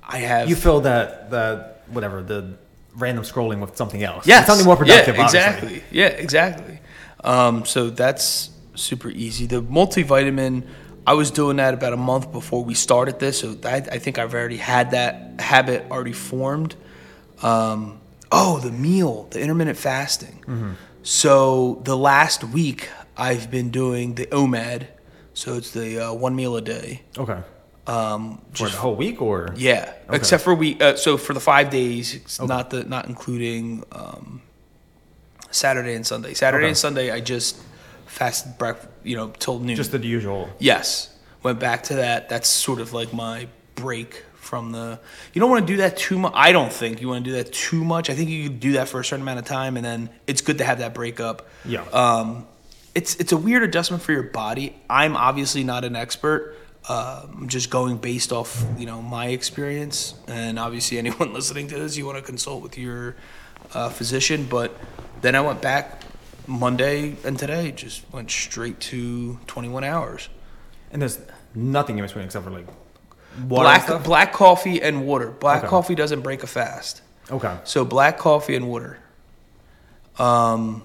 I 0.03 0.19
have. 0.19 0.49
You 0.49 0.55
fill 0.55 0.81
that 0.81 1.31
that 1.31 1.83
whatever 1.87 2.23
the 2.23 2.57
random 2.95 3.23
scrolling 3.23 3.59
with 3.59 3.75
something 3.77 4.03
else. 4.03 4.25
Yeah. 4.25 4.43
something 4.45 4.65
more 4.65 4.77
productive. 4.77 5.15
Yeah, 5.15 5.23
obviously. 5.23 5.39
exactly. 5.39 5.83
Yeah, 5.91 6.07
exactly. 6.07 6.79
Um, 7.23 7.65
so 7.65 7.89
that's 7.89 8.51
super 8.75 9.09
easy. 9.09 9.45
The 9.47 9.61
multivitamin, 9.61 10.63
I 11.07 11.13
was 11.13 11.31
doing 11.31 11.57
that 11.57 11.73
about 11.73 11.93
a 11.93 11.97
month 11.97 12.31
before 12.31 12.63
we 12.63 12.73
started 12.73 13.19
this, 13.19 13.39
so 13.39 13.55
I, 13.63 13.75
I 13.75 13.99
think 13.99 14.17
I've 14.17 14.33
already 14.33 14.57
had 14.57 14.91
that 14.91 15.39
habit 15.39 15.85
already 15.91 16.13
formed. 16.13 16.75
Um, 17.41 17.99
oh, 18.31 18.59
the 18.59 18.71
meal, 18.71 19.27
the 19.29 19.39
intermittent 19.39 19.77
fasting. 19.77 20.43
Mm-hmm. 20.47 20.71
So 21.03 21.81
the 21.83 21.95
last 21.95 22.43
week, 22.43 22.89
I've 23.15 23.51
been 23.51 23.69
doing 23.69 24.15
the 24.15 24.25
OMAD, 24.27 24.87
so 25.33 25.53
it's 25.55 25.71
the 25.71 26.07
uh, 26.09 26.13
one 26.13 26.35
meal 26.35 26.55
a 26.55 26.61
day. 26.61 27.03
Okay. 27.17 27.39
Um, 27.87 28.41
For 28.53 28.67
the 28.67 28.77
whole 28.77 28.95
week 28.95 29.21
or 29.21 29.53
yeah, 29.55 29.93
Okay. 30.07 30.15
except 30.17 30.43
for 30.43 30.55
we. 30.55 30.79
Uh, 30.79 30.95
so 30.95 31.17
for 31.17 31.33
the 31.33 31.39
five 31.39 31.69
days, 31.69 32.15
it's 32.15 32.41
not 32.41 32.71
the 32.71 32.83
not 32.83 33.05
including 33.07 33.83
um, 33.91 34.41
Saturday 35.51 35.93
and 35.93 36.05
Sunday. 36.05 36.33
Saturday 36.33 36.63
Okay. 36.63 36.69
and 36.69 36.77
Sunday, 36.77 37.11
I 37.11 37.19
just 37.19 37.61
fasted 38.05 38.57
breakfast. 38.57 38.89
You 39.03 39.15
know, 39.15 39.29
till 39.29 39.59
noon. 39.59 39.75
just 39.75 39.91
the 39.91 39.99
usual. 39.99 40.49
yes, 40.59 41.15
went 41.43 41.59
back 41.59 41.83
to 41.83 41.95
that. 41.95 42.29
That's 42.29 42.47
sort 42.47 42.79
of 42.79 42.93
like 42.93 43.13
my 43.13 43.47
break 43.75 44.23
from 44.33 44.71
the. 44.71 44.99
You 45.33 45.39
don't 45.39 45.49
want 45.49 45.67
to 45.67 45.73
do 45.73 45.77
that 45.77 45.97
too 45.97 46.17
much. 46.17 46.33
I 46.35 46.51
don't 46.51 46.71
think 46.71 47.01
you 47.01 47.09
want 47.09 47.25
to 47.25 47.31
do 47.31 47.35
that 47.37 47.51
too 47.51 47.83
much. 47.83 48.09
I 48.09 48.13
think 48.13 48.29
you 48.29 48.49
could 48.49 48.59
do 48.59 48.73
that 48.73 48.87
for 48.87 48.99
a 48.99 49.05
certain 49.05 49.23
amount 49.23 49.39
of 49.39 49.45
time, 49.45 49.75
and 49.75 49.85
then 49.85 50.09
it's 50.27 50.41
good 50.41 50.59
to 50.59 50.63
have 50.63 50.79
that 50.79 50.93
break 50.93 51.19
up. 51.19 51.47
Yeah. 51.65 51.83
Um, 51.91 52.47
it's 52.93 53.15
it's 53.15 53.33
a 53.33 53.37
weird 53.37 53.63
adjustment 53.63 54.01
for 54.01 54.13
your 54.13 54.23
body. 54.23 54.75
I'm 54.89 55.17
obviously 55.17 55.63
not 55.63 55.83
an 55.83 55.95
expert. 55.95 56.55
Uh, 56.87 57.25
I'm 57.27 57.49
just 57.49 57.71
going 57.71 57.97
based 57.97 58.31
off 58.31 58.63
you 58.77 58.85
know 58.85 59.01
my 59.01 59.27
experience, 59.27 60.15
and 60.27 60.57
obviously 60.57 60.97
anyone 61.03 61.33
listening 61.33 61.67
to 61.69 61.75
this, 61.77 61.97
you 61.97 62.05
want 62.05 62.17
to 62.17 62.23
consult 62.23 62.63
with 62.63 62.77
your 62.77 63.15
uh, 63.73 63.89
physician. 63.89 64.45
But 64.49 64.75
then 65.21 65.35
I 65.35 65.41
went 65.41 65.61
back 65.61 66.01
Monday 66.47 67.15
and 67.23 67.37
today, 67.37 67.71
just 67.71 68.03
went 68.11 68.29
straight 68.31 68.79
to 68.81 69.39
21 69.47 69.83
hours. 69.83 70.29
And 70.91 71.01
there's 71.01 71.19
nothing 71.53 71.97
in 71.97 72.05
between 72.05 72.25
except 72.25 72.45
for 72.45 72.51
like 72.51 72.67
water 73.47 73.63
Black 73.63 74.03
black 74.03 74.33
coffee 74.33 74.81
and 74.81 75.05
water. 75.05 75.31
Black 75.31 75.59
Okay. 75.59 75.67
coffee 75.67 75.95
doesn't 75.95 76.21
break 76.21 76.43
a 76.43 76.47
fast. 76.47 77.01
Okay. 77.31 77.57
So 77.63 77.83
black 77.85 78.17
coffee 78.17 78.55
and 78.55 78.69
water. 78.69 78.99
Um, 80.17 80.83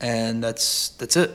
and 0.00 0.42
that's 0.42 0.90
that's 0.90 1.16
it. 1.16 1.30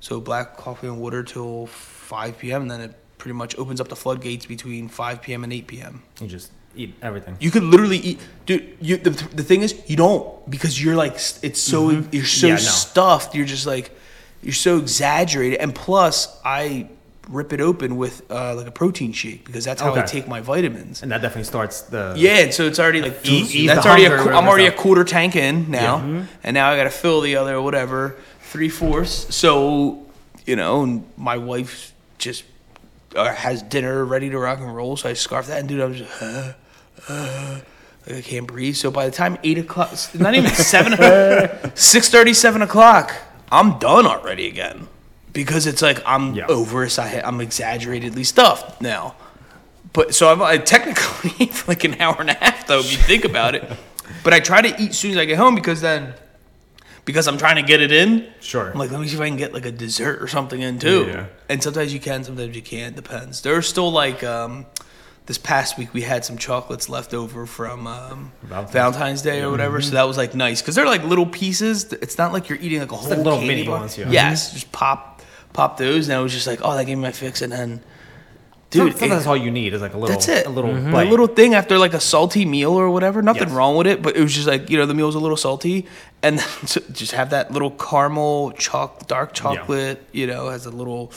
So 0.00 0.20
black 0.20 0.56
coffee 0.56 0.86
and 0.86 1.00
water 1.00 1.22
till 1.22 1.66
5 1.66 2.38
p.m. 2.38 2.62
And 2.62 2.70
then 2.70 2.80
it 2.80 2.94
pretty 3.18 3.34
much 3.34 3.56
opens 3.58 3.80
up 3.80 3.88
the 3.88 3.96
floodgates 3.96 4.46
between 4.46 4.88
5 4.88 5.22
p.m. 5.22 5.44
and 5.44 5.52
8 5.52 5.66
p.m. 5.66 6.02
You 6.20 6.26
just 6.28 6.50
eat 6.76 6.94
everything. 7.02 7.36
You 7.40 7.50
could 7.50 7.62
literally 7.64 7.98
eat, 7.98 8.20
dude. 8.46 8.76
You 8.80 8.96
the, 8.96 9.10
the 9.10 9.42
thing 9.42 9.62
is, 9.62 9.74
you 9.86 9.96
don't 9.96 10.48
because 10.50 10.82
you're 10.82 10.96
like 10.96 11.14
it's 11.42 11.60
so 11.60 11.90
you're 11.90 12.24
so 12.24 12.46
Mm-hmm. 12.46 12.46
Yeah, 12.46 12.52
no. 12.54 12.56
stuffed. 12.58 13.34
You're 13.34 13.46
just 13.46 13.66
like 13.66 13.90
you're 14.42 14.52
so 14.52 14.78
exaggerated. 14.78 15.58
And 15.60 15.74
plus, 15.74 16.38
I 16.44 16.88
rip 17.30 17.54
it 17.54 17.60
open 17.60 17.96
with 17.96 18.22
uh, 18.30 18.54
like 18.54 18.66
a 18.66 18.70
protein 18.70 19.12
shake 19.12 19.46
because 19.46 19.64
that's 19.64 19.80
how 19.80 19.94
I 19.94 20.02
take 20.02 20.28
my 20.28 20.40
vitamins. 20.40 21.02
And 21.02 21.10
that 21.10 21.22
definitely 21.22 21.44
starts 21.44 21.80
the 21.82 22.12
Yeah, 22.16 22.40
and 22.40 22.52
so 22.52 22.64
it's 22.66 22.78
already 22.78 23.00
like 23.00 23.18
ease- 23.24 23.54
ease 23.54 23.66
that's 23.68 23.82
the 23.84 23.88
already 23.88 24.04
a, 24.04 24.08
hunger 24.10 24.24
qu- 24.24 24.28
or 24.30 24.34
I'm 24.34 24.46
already 24.46 24.64
a 24.64 24.66
whatever. 24.68 24.82
quarter 24.82 25.04
tank 25.04 25.34
in 25.36 25.70
now, 25.70 26.26
and 26.42 26.54
now 26.54 26.70
I 26.70 26.76
got 26.76 26.84
to 26.84 26.90
fill 26.90 27.22
the 27.22 27.36
other 27.36 27.60
whatever 27.62 28.16
three 28.42 28.68
fourths. 28.68 29.34
So 29.34 30.06
you 30.44 30.56
know, 30.56 30.82
and 30.82 31.04
my 31.16 31.38
wife 31.38 31.94
just 32.18 32.44
uh, 33.16 33.32
has 33.32 33.62
dinner 33.62 34.04
ready 34.04 34.28
to 34.28 34.38
rock 34.38 34.58
and 34.58 34.76
roll. 34.76 34.94
So 34.98 35.08
I 35.08 35.14
scarf 35.14 35.46
that, 35.46 35.60
and 35.60 35.68
dude, 35.68 35.80
I'm 35.80 35.94
just 35.94 36.22
uh, 36.22 36.52
uh, 37.08 37.60
I 38.06 38.20
can't 38.20 38.46
breathe. 38.46 38.76
So 38.76 38.90
by 38.90 39.06
the 39.06 39.12
time 39.12 39.38
eight 39.44 39.58
o'clock, 39.58 39.92
not 40.14 40.34
even 40.34 40.50
seven, 40.50 40.98
six 41.74 42.08
thirty, 42.08 42.34
seven 42.34 42.62
o'clock, 42.62 43.14
I'm 43.50 43.78
done 43.78 44.06
already 44.06 44.46
again. 44.46 44.88
Because 45.32 45.66
it's 45.66 45.82
like 45.82 46.02
I'm 46.06 46.34
Yeah. 46.34 46.46
over, 46.46 46.86
I'm 46.98 47.40
exaggeratedly 47.40 48.24
stuffed 48.24 48.80
now. 48.80 49.16
But 49.92 50.14
so 50.14 50.30
I'm 50.30 50.42
I 50.42 50.58
technically 50.58 51.46
for 51.52 51.70
like 51.72 51.84
an 51.84 52.00
hour 52.00 52.16
and 52.20 52.30
a 52.30 52.34
half 52.34 52.66
though, 52.66 52.80
if 52.80 52.90
you 52.92 52.98
think 52.98 53.24
about 53.24 53.54
it. 53.54 53.64
But 54.22 54.32
I 54.34 54.40
try 54.40 54.60
to 54.62 54.68
eat 54.82 54.90
as 54.90 54.98
soon 54.98 55.12
as 55.12 55.16
I 55.16 55.24
get 55.24 55.38
home 55.38 55.54
because 55.54 55.80
then 55.80 56.14
because 57.04 57.26
I'm 57.28 57.36
trying 57.36 57.56
to 57.56 57.62
get 57.62 57.80
it 57.82 57.92
in. 57.92 58.26
Sure. 58.40 58.70
I'm 58.70 58.78
like, 58.78 58.90
let 58.90 59.00
me 59.00 59.08
see 59.08 59.14
if 59.16 59.20
I 59.20 59.28
can 59.28 59.36
get 59.36 59.52
like 59.52 59.66
a 59.66 59.72
dessert 59.72 60.22
or 60.22 60.28
something 60.28 60.60
in 60.60 60.78
too. 60.78 61.04
Yeah. 61.06 61.26
And 61.48 61.62
sometimes 61.62 61.92
you 61.92 62.00
can, 62.00 62.24
sometimes 62.24 62.54
you 62.56 62.62
can't. 62.62 62.96
Depends. 62.96 63.42
There's 63.42 63.66
still 63.68 63.90
like 63.92 64.22
um, 64.24 64.66
this 65.26 65.38
past 65.38 65.78
week 65.78 65.94
we 65.94 66.02
had 66.02 66.24
some 66.24 66.36
chocolates 66.36 66.88
left 66.88 67.14
over 67.14 67.46
from 67.46 67.86
um, 67.86 68.32
Valentine's. 68.42 68.72
Valentine's. 68.72 69.22
Day 69.22 69.40
or 69.42 69.50
whatever, 69.50 69.80
so 69.80 69.92
that 69.92 70.02
was 70.06 70.16
like 70.16 70.34
nice 70.34 70.60
because 70.60 70.74
they're 70.74 70.84
like 70.86 71.02
little 71.04 71.26
pieces. 71.26 71.92
It's 71.92 72.18
not 72.18 72.32
like 72.32 72.48
you're 72.48 72.58
eating 72.60 72.80
like 72.80 72.92
a 72.92 72.96
whole 72.96 73.08
little 73.08 73.32
candy 73.38 73.46
mini 73.48 73.66
bar. 73.66 73.78
ones, 73.80 73.96
yeah. 73.96 74.10
Yes, 74.10 74.52
just 74.52 74.70
pop 74.72 75.22
pop 75.52 75.76
those, 75.78 76.08
and 76.08 76.16
I 76.16 76.20
was 76.20 76.32
just 76.32 76.46
like, 76.46 76.60
oh, 76.62 76.74
that 76.76 76.84
gave 76.84 76.98
me 76.98 77.02
my 77.02 77.12
fix, 77.12 77.40
and 77.42 77.52
then. 77.52 77.82
Dude, 78.70 78.90
sometimes 78.90 79.02
it- 79.02 79.14
that's 79.14 79.26
all 79.28 79.36
you 79.36 79.52
need 79.52 79.72
is 79.72 79.80
like 79.82 79.94
a 79.94 79.98
little. 79.98 80.12
that's 80.16 80.26
it. 80.26 80.46
A 80.46 80.50
little 80.50 80.76
a 80.76 80.90
bite. 80.90 81.08
little 81.08 81.28
thing 81.28 81.54
after 81.54 81.78
like 81.78 81.94
a 81.94 82.00
salty 82.00 82.44
meal 82.44 82.72
or 82.72 82.90
whatever. 82.90 83.22
Nothing 83.22 83.44
Yes. 83.44 83.52
wrong 83.52 83.76
with 83.76 83.86
it, 83.86 84.02
but 84.02 84.16
it 84.16 84.20
was 84.20 84.34
just 84.34 84.48
like 84.48 84.68
you 84.68 84.76
know 84.76 84.84
the 84.84 84.94
meal 84.94 85.06
was 85.06 85.14
a 85.14 85.20
little 85.20 85.36
salty, 85.36 85.86
and 86.24 86.40
then 86.40 86.48
to 86.66 86.80
just 86.92 87.12
have 87.12 87.30
that 87.30 87.52
little 87.52 87.70
caramel 87.70 88.50
choc 88.58 89.06
dark 89.06 89.32
chocolate. 89.32 90.02
You 90.10 90.26
know, 90.26 90.48
has 90.48 90.66
a 90.66 90.70
little 90.70 91.12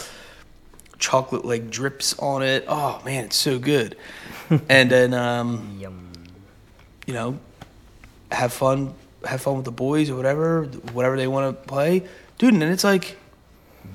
chocolate 1.00 1.46
like 1.46 1.70
drips 1.70 2.18
on 2.20 2.44
it. 2.44 2.66
Oh 2.68 3.02
man, 3.06 3.26
it's 3.26 3.36
so 3.36 3.60
good. 3.60 3.98
and 4.70 4.90
then 4.90 5.14
um, 5.14 5.80
you 7.06 7.14
know, 7.14 7.40
have 8.32 8.54
fun, 8.54 8.94
have 9.26 9.42
fun 9.42 9.56
with 9.56 9.66
the 9.66 9.72
boys 9.72 10.10
or 10.10 10.16
whatever, 10.16 10.64
whatever 10.94 11.16
they 11.18 11.28
want 11.28 11.56
to 11.56 11.68
play, 11.68 12.08
dude. 12.38 12.54
And 12.54 12.62
then 12.62 12.72
it's 12.72 12.84
like. 12.84 13.18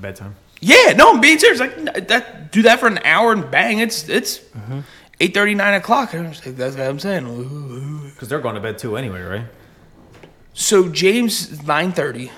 bedtime. 0.01 0.35
Yeah, 0.61 0.93
no, 0.93 1.11
I'm 1.13 1.19
being 1.21 1.39
serious. 1.39 1.59
Like 1.59 2.07
that, 2.07 2.51
do 2.53 2.61
that 2.61 2.79
for 2.79 2.87
an 2.87 2.99
hour 3.03 3.33
and 3.33 3.51
bang, 3.51 3.79
it's 3.79 4.07
it's 4.07 4.39
eight 5.19 5.33
thirty, 5.33 5.55
nine 5.55 5.73
o'clock. 5.73 6.13
And 6.13 6.25
I'm 6.25 6.31
just 6.31 6.45
like, 6.45 6.55
that's 6.55 6.77
what 6.77 6.87
I'm 6.87 6.99
saying. 6.99 8.09
Because 8.13 8.29
they're 8.29 8.39
going 8.39 8.55
to 8.55 8.61
bed 8.61 8.77
too 8.77 8.95
anyway, 8.95 9.21
right? 9.21 9.45
So 10.53 10.87
James 10.87 11.61
nine 11.67 11.91
thirty. 11.91 12.31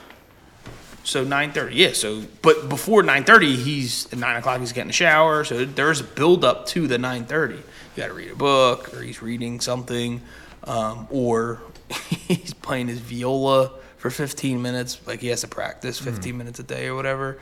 So 1.05 1.23
nine 1.23 1.51
thirty, 1.53 1.75
yeah. 1.75 1.93
So, 1.93 2.23
but 2.41 2.67
before 2.67 3.03
nine 3.03 3.23
thirty, 3.23 3.55
he's 3.55 4.11
at 4.11 4.17
nine 4.19 4.35
o'clock. 4.37 4.59
He's 4.59 4.73
getting 4.73 4.89
a 4.89 4.93
shower. 4.93 5.43
So 5.43 5.63
there's 5.63 6.01
a 6.01 6.03
build 6.03 6.43
up 6.43 6.65
to 6.67 6.87
the 6.87 6.97
nine 6.97 7.25
thirty. 7.25 7.55
You 7.55 7.61
got 7.95 8.07
to 8.07 8.13
read 8.13 8.31
a 8.31 8.35
book, 8.35 8.93
or 8.93 9.01
he's 9.01 9.21
reading 9.21 9.59
something, 9.61 10.21
um, 10.65 11.07
or 11.11 11.61
he's 12.27 12.53
playing 12.55 12.87
his 12.87 12.99
viola 12.99 13.71
for 13.97 14.09
fifteen 14.09 14.61
minutes. 14.61 14.99
Like 15.07 15.19
he 15.21 15.27
has 15.27 15.41
to 15.41 15.47
practice 15.47 15.99
15 15.99 16.35
minutes 16.37 16.59
a 16.59 16.63
day 16.63 16.87
or 16.87 16.95
whatever. 16.95 17.37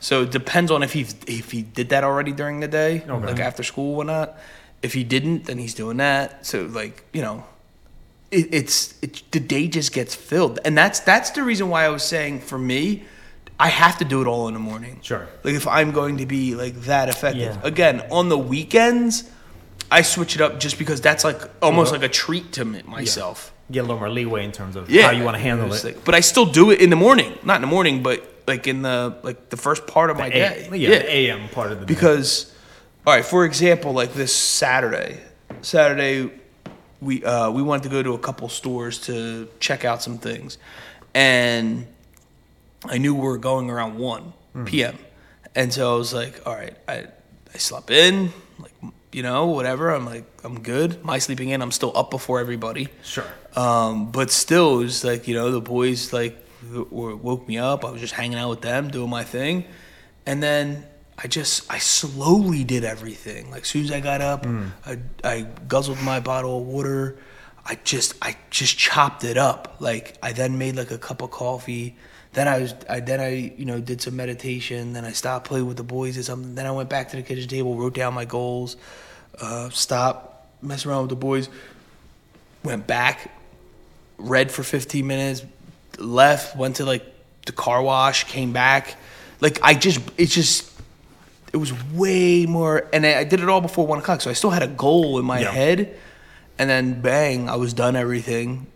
So 0.00 0.22
it 0.24 0.30
depends 0.32 0.70
on 0.70 0.82
if 0.82 0.92
he 0.92 1.06
if 1.28 1.52
he 1.52 1.62
did 1.62 1.88
that 1.90 2.02
already 2.04 2.32
during 2.32 2.60
the 2.60 2.68
day, 2.68 3.02
Okay. 3.08 3.26
like 3.26 3.38
after 3.40 3.62
school 3.62 3.92
or 3.92 3.96
whatnot. 3.98 4.36
If 4.82 4.92
he 4.92 5.04
didn't, 5.04 5.44
then 5.46 5.58
he's 5.58 5.74
doing 5.74 5.96
that. 5.98 6.44
So 6.44 6.64
like 6.64 7.04
you 7.12 7.22
know, 7.22 7.44
it, 8.30 8.48
it's 8.54 8.94
it, 9.02 9.22
the 9.30 9.40
day 9.40 9.68
just 9.68 9.92
gets 9.92 10.14
filled, 10.14 10.58
and 10.64 10.76
that's 10.76 11.00
that's 11.00 11.30
the 11.30 11.42
reason 11.42 11.68
why 11.68 11.84
I 11.84 11.88
was 11.88 12.02
saying 12.04 12.40
for 12.40 12.58
me, 12.58 13.04
I 13.58 13.68
have 13.68 13.98
to 13.98 14.04
do 14.04 14.20
it 14.22 14.26
all 14.26 14.48
in 14.48 14.54
the 14.54 14.60
morning. 14.60 14.98
Sure. 15.02 15.26
Like 15.44 15.54
if 15.54 15.66
I'm 15.66 15.92
going 15.92 16.18
to 16.18 16.26
be 16.26 16.54
like 16.54 16.74
that 16.82 17.08
effective. 17.08 17.54
Yeah. 17.54 17.60
Again, 17.62 18.02
on 18.10 18.28
the 18.28 18.38
weekends, 18.38 19.30
I 19.90 20.02
switch 20.02 20.34
it 20.34 20.40
up 20.40 20.58
just 20.60 20.78
because 20.78 21.00
that's 21.00 21.24
like 21.24 21.40
almost 21.62 21.92
like 21.92 22.02
a 22.02 22.08
treat 22.08 22.52
to 22.54 22.64
myself. 22.64 23.52
Get 23.70 23.80
a 23.80 23.82
little 23.82 23.98
more 23.98 24.10
leeway 24.10 24.44
in 24.44 24.52
terms 24.52 24.76
of 24.76 24.88
Yeah. 24.90 25.02
how 25.06 25.10
you 25.10 25.24
want 25.24 25.36
to 25.36 25.42
handle 25.42 25.72
it. 25.72 25.82
like- 25.84 26.04
but 26.04 26.14
I 26.14 26.20
still 26.20 26.46
do 26.46 26.70
it 26.70 26.80
in 26.80 26.90
the 26.90 26.96
morning, 26.96 27.32
not 27.44 27.56
in 27.56 27.60
the 27.62 27.66
morning, 27.68 28.02
but 28.02 28.22
like 28.46 28.66
in 28.68 28.82
the 28.82 29.16
like 29.24 29.48
the 29.50 29.56
first 29.56 29.86
part 29.88 30.10
of 30.10 30.16
my 30.18 30.26
A- 30.28 30.30
day. 30.30 30.68
yeah, 30.72 30.88
the 30.90 31.10
AM 31.12 31.48
part 31.48 31.72
of 31.72 31.80
the 31.80 31.86
day. 31.86 31.94
because 31.94 32.52
all 33.06 33.14
right 33.14 33.24
for 33.24 33.44
example 33.44 33.92
like 33.92 34.14
this 34.14 34.32
saturday 34.34 35.20
saturday 35.62 36.30
we 37.00 37.24
uh, 37.24 37.50
we 37.50 37.62
wanted 37.62 37.82
to 37.84 37.88
go 37.88 38.02
to 38.02 38.14
a 38.14 38.18
couple 38.18 38.48
stores 38.48 38.98
to 39.02 39.48
check 39.60 39.84
out 39.84 40.02
some 40.02 40.18
things. 40.18 40.58
And 41.14 41.86
i 42.84 42.98
knew 42.98 43.14
we 43.14 43.20
were 43.22 43.38
going 43.38 43.70
around 43.70 43.98
1 43.98 44.32
p.m 44.66 44.96
and 45.54 45.72
so 45.72 45.94
i 45.94 45.96
was 45.96 46.12
like 46.14 46.46
all 46.46 46.54
right 46.54 46.76
i 46.86 47.06
i 47.54 47.58
slept 47.58 47.90
in 47.90 48.30
like 48.60 48.72
you 49.12 49.22
know 49.22 49.46
whatever. 49.46 49.90
I'm 49.90 50.04
like 50.04 50.24
i'm 50.44 50.60
good. 50.60 51.02
My 51.02 51.18
sleeping 51.18 51.48
in? 51.48 51.62
I'm 51.62 51.72
still 51.72 51.90
up 51.96 52.10
before 52.10 52.38
everybody. 52.38 52.88
Sure. 53.02 53.24
um, 53.56 54.12
but 54.12 54.30
still, 54.30 54.74
it 54.80 54.84
was 54.84 55.04
like 55.04 55.26
you 55.26 55.34
know 55.34 55.50
the 55.50 55.60
boys 55.62 56.12
like 56.12 56.36
w- 56.70 57.16
woke 57.16 57.48
me 57.48 57.56
up. 57.56 57.84
I 57.86 57.90
was 57.90 58.00
just 58.02 58.12
hanging 58.12 58.36
out 58.38 58.50
with 58.50 58.60
them, 58.60 58.90
doing 58.90 59.08
my 59.08 59.24
thing, 59.24 59.64
and 60.26 60.42
then 60.42 60.84
I 61.18 61.28
just 61.28 61.70
I 61.72 61.78
slowly 61.78 62.64
did 62.64 62.84
everything. 62.84 63.50
Like 63.50 63.62
as 63.62 63.68
soon 63.68 63.84
as 63.84 63.90
I 63.92 64.00
got 64.00 64.20
up, 64.20 64.46
I 64.84 64.98
I 65.24 65.46
guzzled 65.66 66.00
my 66.02 66.20
bottle 66.20 66.58
of 66.58 66.66
water. 66.66 67.16
I 67.64 67.78
just 67.84 68.14
I 68.22 68.36
just 68.50 68.76
chopped 68.78 69.24
it 69.24 69.38
up. 69.38 69.76
Like 69.80 70.16
I 70.22 70.32
then 70.32 70.58
made 70.58 70.76
like 70.76 70.90
a 70.90 70.98
cup 70.98 71.22
of 71.22 71.30
coffee. 71.30 71.96
then 72.34 72.48
I 72.48 72.58
was, 72.60 72.74
I 72.88 73.00
then 73.00 73.20
I 73.20 73.54
you 73.56 73.64
know 73.64 73.80
did 73.80 74.02
some 74.02 74.14
meditation. 74.16 74.92
Then 74.92 75.04
I 75.04 75.12
stopped 75.12 75.48
playing 75.48 75.66
with 75.66 75.78
the 75.78 75.82
boys 75.82 76.18
or 76.18 76.22
something. 76.22 76.54
Then 76.54 76.66
I 76.66 76.70
went 76.70 76.90
back 76.90 77.08
to 77.10 77.16
the 77.16 77.22
kitchen 77.22 77.48
table, 77.48 77.74
wrote 77.76 77.94
down 77.94 78.12
my 78.14 78.26
goals, 78.26 78.76
uh, 79.40 79.70
stopped 79.70 80.62
messing 80.62 80.90
around 80.90 81.02
with 81.02 81.10
the 81.10 81.16
boys, 81.16 81.48
went 82.62 82.86
back, 82.86 83.30
read 84.18 84.50
for 84.50 84.62
15 84.62 85.06
minutes, 85.06 85.42
left, 85.98 86.56
went 86.56 86.76
to 86.76 86.84
like 86.84 87.04
the 87.46 87.52
car 87.52 87.82
wash, 87.82 88.24
came 88.24 88.52
back. 88.52 88.96
Like 89.40 89.58
I 89.62 89.74
just, 89.74 90.00
it's 90.16 90.34
just, 90.34 90.72
it 91.56 91.58
was 91.58 91.72
way 91.94 92.44
more, 92.44 92.86
and 92.92 93.06
I, 93.06 93.20
I 93.20 93.24
did 93.24 93.40
it 93.40 93.48
all 93.48 93.62
before 93.62 93.86
one 93.86 93.98
o'clock, 93.98 94.20
so 94.20 94.28
I 94.28 94.34
still 94.34 94.50
had 94.50 94.62
a 94.62 94.66
goal 94.68 95.18
in 95.18 95.24
my 95.24 95.40
Yeah. 95.40 95.50
head, 95.52 95.96
and 96.58 96.68
then 96.68 97.00
bang, 97.00 97.48
I 97.48 97.56
was 97.56 97.72
done 97.72 97.96
everything, 97.96 98.66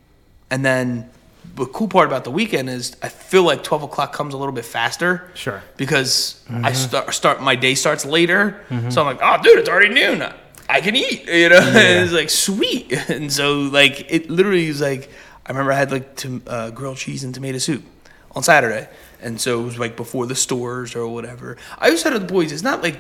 and 0.50 0.64
then 0.64 1.10
the 1.56 1.66
cool 1.66 1.88
part 1.88 2.06
about 2.08 2.24
the 2.24 2.30
weekend 2.30 2.70
is 2.70 2.96
I 3.02 3.08
feel 3.10 3.42
like 3.42 3.62
12 3.62 3.82
o'clock 3.82 4.12
comes 4.14 4.32
a 4.32 4.38
little 4.38 4.52
bit 4.54 4.64
faster. 4.64 5.30
Sure. 5.34 5.62
Because 5.76 6.42
I 6.50 6.72
start, 6.72 7.12
start 7.12 7.42
my 7.42 7.54
day 7.54 7.74
starts 7.74 8.06
later, 8.06 8.64
so 8.88 9.00
I'm 9.02 9.06
like, 9.06 9.20
oh, 9.22 9.36
dude, 9.42 9.58
it's 9.58 9.68
already 9.68 9.92
noon. 9.92 10.24
I 10.68 10.80
can 10.80 10.96
eat, 10.96 11.26
you 11.28 11.48
know. 11.50 11.58
And 11.58 11.76
it's 12.04 12.12
like 12.12 12.30
sweet, 12.30 12.92
and 13.10 13.30
so 13.30 13.58
like 13.80 14.10
it 14.10 14.30
literally 14.30 14.68
is 14.68 14.80
like 14.80 15.10
I 15.44 15.50
remember 15.52 15.72
I 15.72 15.76
had 15.76 15.90
like 15.92 16.16
tom- 16.16 16.42
uh, 16.46 16.70
grilled 16.70 16.96
cheese 16.96 17.24
and 17.24 17.34
tomato 17.34 17.58
soup 17.58 17.82
on 18.36 18.42
Saturday, 18.42 18.88
and 19.22 19.40
so 19.40 19.60
it 19.60 19.64
was 19.64 19.78
like 19.78 19.96
before 19.96 20.26
the 20.26 20.34
stores 20.34 20.94
or 20.94 21.06
whatever. 21.08 21.56
I 21.78 21.86
always 21.86 22.02
said 22.02 22.10
to 22.10 22.18
the 22.18 22.26
boys, 22.26 22.52
it's 22.52 22.62
not 22.62 22.82
like 22.82 22.96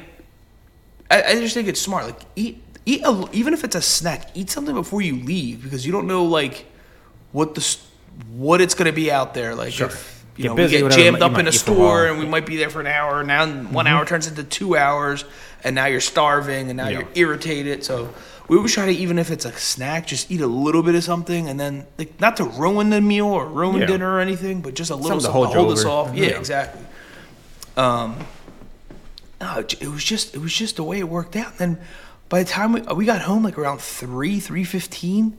I, 1.10 1.22
I 1.22 1.34
just 1.40 1.54
think 1.54 1.68
it's 1.68 1.80
smart. 1.80 2.04
Like 2.06 2.20
eat 2.36 2.62
eat 2.86 3.02
a, 3.04 3.28
even 3.32 3.54
if 3.54 3.64
it's 3.64 3.74
a 3.76 3.82
snack, 3.82 4.30
eat 4.34 4.50
something 4.50 4.74
before 4.74 5.02
you 5.02 5.16
leave 5.16 5.62
because 5.62 5.84
you 5.84 5.92
don't 5.92 6.06
know 6.06 6.24
like 6.24 6.66
what 7.32 7.54
the 7.54 7.76
what 8.32 8.60
it's 8.60 8.74
gonna 8.74 8.92
be 8.92 9.10
out 9.10 9.34
there. 9.34 9.54
Like 9.54 9.72
Sure. 9.72 9.88
if 9.88 10.24
you 10.36 10.42
Get 10.44 10.48
know 10.50 10.54
busy, 10.56 10.82
we 10.82 10.88
get 10.88 10.96
jammed 10.98 11.22
up 11.22 11.38
in 11.38 11.46
a 11.46 11.50
a 11.50 11.52
store. 11.52 12.04
Mm-hmm. 12.04 12.10
and 12.12 12.20
we 12.20 12.26
might 12.26 12.46
be 12.46 12.56
there 12.56 12.70
for 12.70 12.80
an 12.80 12.86
hour. 12.86 13.20
And 13.20 13.28
now 13.28 13.46
one 13.72 13.86
hour 13.86 14.04
turns 14.06 14.26
into 14.26 14.44
two 14.44 14.76
hours, 14.76 15.24
and 15.64 15.74
now 15.74 15.86
you're 15.86 16.00
starving 16.00 16.68
and 16.70 16.76
now 16.76 16.88
Yeah. 16.88 17.00
you're 17.00 17.08
irritated. 17.14 17.84
So 17.84 18.14
we 18.50 18.56
always 18.56 18.74
try 18.74 18.86
to 18.86 18.90
even 18.92 19.16
if 19.16 19.30
it's 19.30 19.44
a 19.44 19.52
snack, 19.52 20.08
just 20.08 20.28
eat 20.28 20.40
a 20.40 20.46
little 20.48 20.82
bit 20.82 20.96
of 20.96 21.04
something 21.04 21.48
and 21.48 21.60
then 21.60 21.86
like 21.98 22.20
not 22.20 22.36
to 22.38 22.44
ruin 22.44 22.90
the 22.90 23.00
meal 23.00 23.26
or 23.28 23.46
ruin 23.46 23.82
Yeah. 23.82 23.86
dinner 23.86 24.12
or 24.14 24.18
anything, 24.18 24.60
but 24.60 24.74
just 24.74 24.90
a 24.90 24.96
little 24.96 25.20
Something 25.20 25.20
to 25.20 25.24
something 25.26 25.36
hold 25.44 25.52
to 25.52 25.52
you 25.52 25.64
hold 25.66 25.78
us 25.78 25.84
off. 25.84 26.16
Yeah, 26.16 26.30
Yeah. 26.30 26.38
exactly. 26.40 26.84
Um, 27.76 28.16
no, 29.40 29.58
it 29.58 29.86
was 29.88 30.02
just 30.02 30.34
it 30.34 30.38
was 30.40 30.52
just 30.52 30.74
the 30.74 30.82
way 30.82 30.98
it 30.98 31.08
worked 31.08 31.36
out. 31.36 31.52
And 31.60 31.76
then 31.76 31.84
by 32.28 32.42
the 32.42 32.48
time 32.48 32.72
we, 32.72 32.80
we 32.80 33.04
got 33.04 33.20
home, 33.20 33.44
like 33.44 33.56
around 33.56 33.80
three 33.80 34.40
three 34.40 34.64
fifteen 34.64 35.36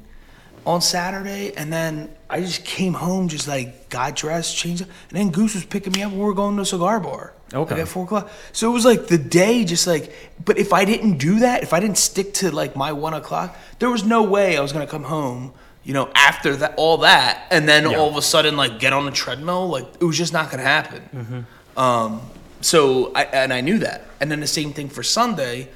on 0.66 0.80
Saturday, 0.80 1.52
and 1.58 1.72
then 1.74 2.10
I 2.30 2.40
just 2.40 2.64
came 2.64 2.94
home, 2.94 3.28
just 3.28 3.46
like 3.46 3.90
got 3.90 4.16
dressed, 4.16 4.56
changed, 4.56 4.84
up, 4.84 4.90
and 5.10 5.20
then 5.20 5.32
Goose 5.32 5.54
was 5.56 5.66
picking 5.66 5.92
me 5.92 6.02
up, 6.02 6.12
and 6.12 6.20
we 6.22 6.26
were 6.26 6.34
going 6.34 6.56
to 6.56 6.62
a 6.62 6.66
cigar 6.66 7.02
bar. 7.02 7.34
Okay. 7.54 7.74
Like 7.76 7.82
at 7.84 7.88
four 7.88 8.06
o'clock. 8.06 8.30
So 8.54 8.70
it 8.70 8.74
was 8.74 8.86
like 8.86 9.08
the 9.08 9.18
day, 9.18 9.66
just 9.66 9.86
like. 9.88 10.14
But 10.44 10.58
if 10.58 10.72
I 10.72 10.86
didn't 10.86 11.18
do 11.18 11.40
that, 11.40 11.64
if 11.64 11.74
I 11.74 11.80
didn't 11.80 11.98
stick 11.98 12.34
to 12.36 12.52
like 12.52 12.76
my 12.76 12.92
one 12.94 13.14
o'clock, 13.14 13.58
there 13.80 13.90
was 13.90 14.04
no 14.06 14.24
way 14.24 14.58
I 14.58 14.62
was 14.62 14.72
gonna 14.72 14.88
come 14.88 15.04
home. 15.04 15.54
You 15.84 15.94
know, 15.94 16.10
after 16.16 16.56
that, 16.58 16.76
all 16.78 16.98
that, 17.00 17.48
and 17.50 17.68
then 17.68 17.90
Yeah. 17.90 17.98
all 17.98 18.08
of 18.08 18.16
a 18.16 18.22
sudden, 18.22 18.56
like, 18.56 18.80
get 18.80 18.94
on 18.94 19.06
the 19.06 19.12
treadmill, 19.12 19.68
like, 19.68 19.86
it 20.00 20.04
was 20.06 20.16
just 20.16 20.32
not 20.32 20.52
gonna 20.52 20.62
happen. 20.64 21.48
Um, 21.76 22.22
so 22.62 23.12
I 23.16 23.24
and 23.24 23.52
I 23.52 23.62
knew 23.62 23.80
that. 23.80 24.06
And 24.20 24.32
then 24.32 24.40
the 24.42 24.48
same 24.48 24.74
thing 24.74 24.90
for 24.90 25.02
Sunday. 25.04 25.70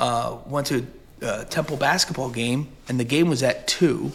Uh, 0.00 0.36
went 0.46 0.66
to 0.68 0.86
a 1.20 1.44
Temple 1.44 1.76
basketball 1.76 2.30
game, 2.30 2.68
and 2.88 2.98
the 2.98 3.04
game 3.04 3.28
was 3.28 3.42
at 3.42 3.66
two. 3.68 4.12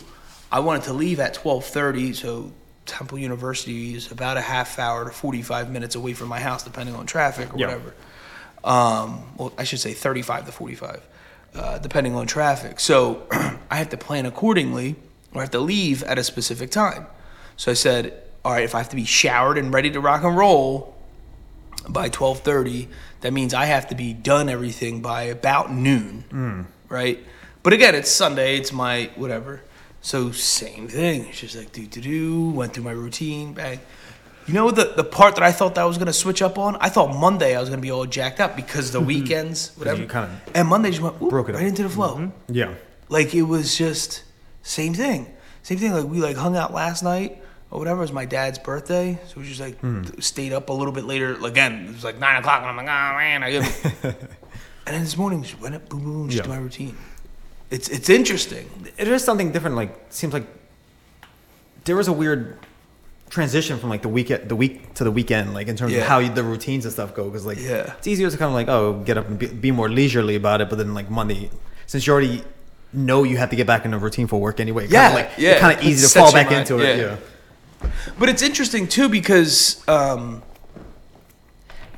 I 0.52 0.60
wanted 0.62 0.84
to 0.86 0.94
leave 0.94 1.20
at 1.20 1.36
twelve 1.36 1.64
thirty, 1.64 2.12
so 2.14 2.52
Temple 2.86 3.18
University 3.18 3.96
is 3.96 4.12
about 4.12 4.38
a 4.38 4.42
half 4.42 4.80
hour 4.80 5.06
to 5.06 5.12
forty 5.12 5.42
five 5.42 5.72
minutes 5.72 5.96
away 5.96 6.14
from 6.14 6.30
my 6.30 6.40
house, 6.40 6.64
depending 6.64 6.96
on 6.96 7.06
traffic 7.06 7.54
or 7.54 7.58
whatever. 7.68 7.94
Um, 8.64 9.24
well, 9.38 9.54
I 9.58 9.64
should 9.64 9.80
say 9.80 9.94
thirty 9.94 10.22
five 10.22 10.46
to 10.46 10.52
forty 10.52 10.76
five, 10.76 11.02
uh, 11.54 11.78
depending 11.80 12.16
on 12.16 12.28
traffic. 12.28 12.80
So 12.80 13.28
I 13.32 13.76
have 13.76 13.90
to 13.90 13.98
plan 13.98 14.26
accordingly, 14.26 14.96
or 15.34 15.42
I 15.42 15.44
have 15.44 15.52
to 15.52 15.60
leave 15.60 16.04
at 16.04 16.18
a 16.18 16.24
specific 16.24 16.72
time. 16.72 17.08
So 17.58 17.72
I 17.72 17.76
said, 17.76 18.22
all 18.44 18.52
right, 18.52 18.64
if 18.64 18.76
I 18.76 18.80
have 18.80 18.90
to 18.90 18.96
be 18.96 19.06
showered 19.06 19.58
and 19.58 19.74
ready 19.74 19.90
to 19.92 20.00
rock 20.00 20.24
and 20.24 20.38
roll 20.38 20.96
by 21.90 22.10
12:30, 22.10 22.88
that 23.22 23.34
means 23.34 23.54
I 23.54 23.66
have 23.66 23.88
to 23.90 23.96
be 23.96 24.14
done 24.14 24.50
everything 24.50 25.02
by 25.02 25.24
about 25.24 25.72
noon, 25.72 26.68
right? 26.90 27.20
But 27.64 27.74
again, 27.74 27.96
it's 27.96 28.12
Sunday, 28.12 28.58
it's 28.58 28.72
my 28.72 29.10
whatever. 29.16 29.62
So 30.06 30.32
same 30.32 30.88
thing. 30.88 31.26
It's 31.30 31.40
just 31.40 31.56
like 31.56 31.72
do 31.72 31.84
do 31.88 32.00
do. 32.00 32.50
Went 32.52 32.76
through 32.76 32.84
my 32.84 32.92
routine, 32.92 33.54
bang. 33.54 33.80
You 34.46 34.54
know 34.54 34.70
the 34.70 34.94
the 34.96 35.04
part 35.04 35.34
that 35.34 35.44
I 35.44 35.52
thought 35.52 35.74
that 35.74 35.82
I 35.82 35.86
was 35.86 35.98
gonna 35.98 36.14
switch 36.14 36.44
up 36.44 36.60
on? 36.60 36.76
I 36.80 36.90
thought 36.90 37.16
Monday 37.16 37.56
I 37.56 37.60
was 37.60 37.70
gonna 37.70 37.82
be 37.82 37.90
all 37.90 38.06
jacked 38.06 38.40
up 38.40 38.56
because 38.56 38.92
the 38.92 39.00
mm-hmm. 39.00 39.08
weekends, 39.08 39.72
whatever. 39.76 40.06
kinda 40.06 40.30
and 40.54 40.68
Monday 40.68 40.92
just 40.92 41.02
went 41.02 41.18
broke 41.20 41.50
it 41.50 41.54
right 41.54 41.64
up. 41.64 41.68
into 41.70 41.82
the 41.82 41.90
flow 41.90 42.18
mm-hmm. 42.18 42.54
Yeah. 42.54 42.76
like 43.10 43.34
it 43.34 43.42
was 43.42 43.76
just 43.76 44.22
same 44.62 44.94
thing 44.94 45.26
same 45.64 45.80
thing 45.80 45.92
like 45.92 46.06
we 46.06 46.20
like 46.20 46.38
hung 46.38 46.56
out 46.56 46.72
last 46.72 47.02
night 47.02 47.42
or 47.72 47.80
whatever 47.80 47.98
it 47.98 48.02
was 48.02 48.12
my 48.12 48.26
dad's 48.26 48.60
birthday 48.60 49.18
so 49.26 49.42
we 49.42 49.48
just 49.48 49.60
like 49.60 49.80
Hmm. 49.80 50.04
stayed 50.20 50.54
up 50.54 50.70
a 50.70 50.74
little 50.74 50.94
bit 50.94 51.06
later 51.06 51.34
again 51.44 51.88
it 51.90 51.94
was 51.96 52.04
like 52.04 52.20
nine 52.20 52.38
o'clock 52.38 52.62
and 52.62 52.70
i'm 52.70 52.78
like 52.78 52.86
oh 52.86 53.18
man 53.18 53.42
I 53.44 53.50
and 54.86 54.94
then 54.94 55.02
this 55.02 55.18
morning 55.18 55.42
just 55.42 55.60
went 55.60 55.74
up 55.74 55.90
boom 55.90 56.04
boom 56.04 56.14
boom 56.14 56.30
just 56.30 56.38
Yeah. 56.38 56.44
do 56.44 56.50
my 56.50 56.58
routine 56.58 56.96
it's 57.72 57.90
it's 57.90 58.10
interesting 58.10 58.70
It 58.98 59.08
is 59.08 59.24
something 59.24 59.52
different. 59.52 59.76
Like 59.76 59.92
seems 60.10 60.34
like 60.34 60.46
there 61.86 61.96
was 61.96 62.08
a 62.08 62.14
weird 62.14 62.58
transition 63.30 63.78
from 63.80 63.90
like 63.90 64.02
the 64.02 64.10
week 64.10 64.28
the 64.48 64.56
week 64.56 64.94
to 64.96 65.04
the 65.04 65.12
weekend, 65.12 65.54
like 65.54 65.68
in 65.68 65.76
terms 65.76 65.92
Yeah. 65.94 66.02
of 66.02 66.08
how 66.08 66.20
you, 66.20 66.30
the 66.34 66.44
routines 66.44 66.86
and 66.86 66.94
stuff 66.94 67.14
go. 67.16 67.26
Because 67.26 67.46
like 67.46 67.60
Yeah. 67.60 67.94
it's 67.98 68.08
easier 68.08 68.30
to 68.30 68.38
kind 68.38 68.50
of 68.50 68.54
like 68.54 68.68
oh 68.70 69.02
get 69.06 69.18
up 69.18 69.28
and 69.28 69.38
be, 69.40 69.48
be 69.48 69.72
more 69.72 69.90
leisurely 69.90 70.36
about 70.36 70.62
it, 70.62 70.70
but 70.70 70.78
then 70.78 70.94
like 70.94 71.10
Monday, 71.10 71.50
since 71.88 72.06
you 72.08 72.14
already 72.14 72.44
know 72.94 73.24
you 73.24 73.38
have 73.38 73.50
to 73.50 73.56
get 73.56 73.68
back 73.68 73.84
in 73.86 73.94
a 73.94 73.98
routine 73.98 74.28
for 74.28 74.40
work 74.40 74.60
anyway. 74.60 74.88
Yeah, 74.88 75.14
like, 75.14 75.32
yeah. 75.38 75.52
It's 75.52 75.60
kind 75.62 75.78
of 75.78 75.84
easy 75.86 76.08
to 76.08 76.14
fall 76.20 76.32
back 76.32 76.48
mind, 76.52 76.60
into 76.62 76.80
it. 76.80 76.98
yeah. 76.98 77.18
Yeah. 77.84 77.90
But 78.18 78.30
it's 78.30 78.42
interesting 78.42 78.88
too 78.88 79.10
because 79.10 79.84
um, 79.88 80.42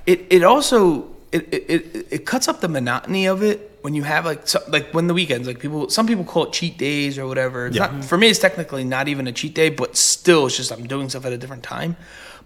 it 0.05 0.25
it 0.29 0.43
also 0.43 1.09
it, 1.31 1.47
it, 1.53 2.07
it 2.09 2.25
cuts 2.25 2.47
up 2.47 2.61
the 2.61 2.67
monotony 2.69 3.27
of 3.27 3.43
it 3.43 3.76
when 3.87 3.93
you 3.93 4.03
have 4.03 4.25
like 4.25 4.45
so, 4.45 4.59
like 4.67 4.93
when 4.95 5.07
the 5.07 5.13
weekends 5.13 5.47
like 5.47 5.59
people 5.59 5.89
some 5.89 6.05
people 6.11 6.25
call 6.25 6.43
it 6.47 6.51
cheat 6.51 6.77
days 6.77 7.17
or 7.17 7.25
whatever. 7.25 7.67
It's 7.67 7.77
Yeah. 7.77 7.87
not, 7.87 8.03
for 8.03 8.17
me, 8.17 8.27
it's 8.27 8.37
technically 8.47 8.83
not 8.83 9.07
even 9.07 9.27
a 9.27 9.31
cheat 9.31 9.53
day, 9.55 9.69
but 9.69 9.95
still, 9.95 10.47
it's 10.47 10.57
just 10.57 10.73
I'm 10.73 10.85
doing 10.87 11.07
stuff 11.07 11.25
at 11.25 11.31
a 11.31 11.37
different 11.37 11.63
time. 11.63 11.95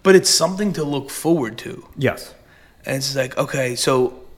But 0.04 0.14
it's 0.14 0.30
something 0.30 0.72
to 0.74 0.84
look 0.84 1.10
forward 1.10 1.58
to. 1.64 1.72
Yes. 2.08 2.32
And 2.86 2.94
it's 2.98 3.16
like, 3.16 3.36
okay, 3.44 3.74
so 3.74 3.92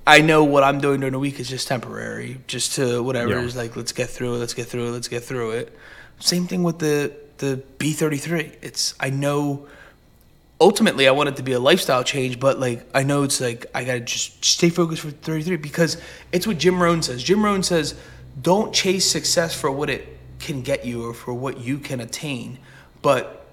I 0.07 0.23
know 0.23 0.45
what 0.45 0.63
I'm 0.65 0.81
doing 0.81 1.01
during 1.01 1.13
the 1.13 1.19
week 1.19 1.39
is 1.41 1.49
just 1.57 1.69
temporary, 1.69 2.41
just 2.47 2.69
to 2.77 3.03
whatever. 3.03 3.33
Yeah. 3.33 3.45
It's 3.45 3.55
like, 3.63 3.77
let's 3.77 3.93
get 3.93 4.09
through 4.09 4.33
it, 4.37 4.39
let's 4.39 4.55
get 4.55 4.67
through 4.71 4.87
it, 4.89 4.93
let's 4.93 5.09
get 5.09 5.23
through 5.25 5.51
it. 5.61 5.77
Same 6.21 6.47
thing 6.47 6.63
with 6.63 6.79
the 6.79 7.13
the 7.37 7.61
B33. 7.81 8.57
It's 8.63 8.95
I 8.99 9.11
know 9.11 9.67
ultimately 10.61 11.09
I 11.09 11.13
want 11.13 11.29
it 11.29 11.37
to 11.37 11.43
be 11.43 11.53
a 11.53 11.61
lifestyle 11.61 12.05
change, 12.05 12.41
but 12.41 12.59
like 12.59 12.87
I 12.95 13.03
know 13.03 13.23
it's 13.23 13.41
like 13.41 13.67
I 13.75 13.85
gotta 13.85 14.01
just 14.01 14.45
stay 14.45 14.71
focused 14.71 15.03
for 15.03 15.11
33 15.11 15.57
because 15.57 16.01
it's 16.33 16.47
what 16.47 16.59
Jim 16.59 16.83
Rohn 16.83 17.03
says. 17.03 17.23
Jim 17.23 17.45
Rohn 17.45 17.63
says, 17.63 17.95
don't 18.41 18.75
chase 18.75 19.05
success 19.05 19.59
for 19.59 19.71
what 19.71 19.91
it 19.91 20.09
can 20.39 20.63
get 20.63 20.85
you 20.85 21.07
or 21.07 21.15
for 21.15 21.33
what 21.33 21.59
you 21.59 21.79
can 21.79 22.01
attain, 22.01 22.59
but 23.03 23.47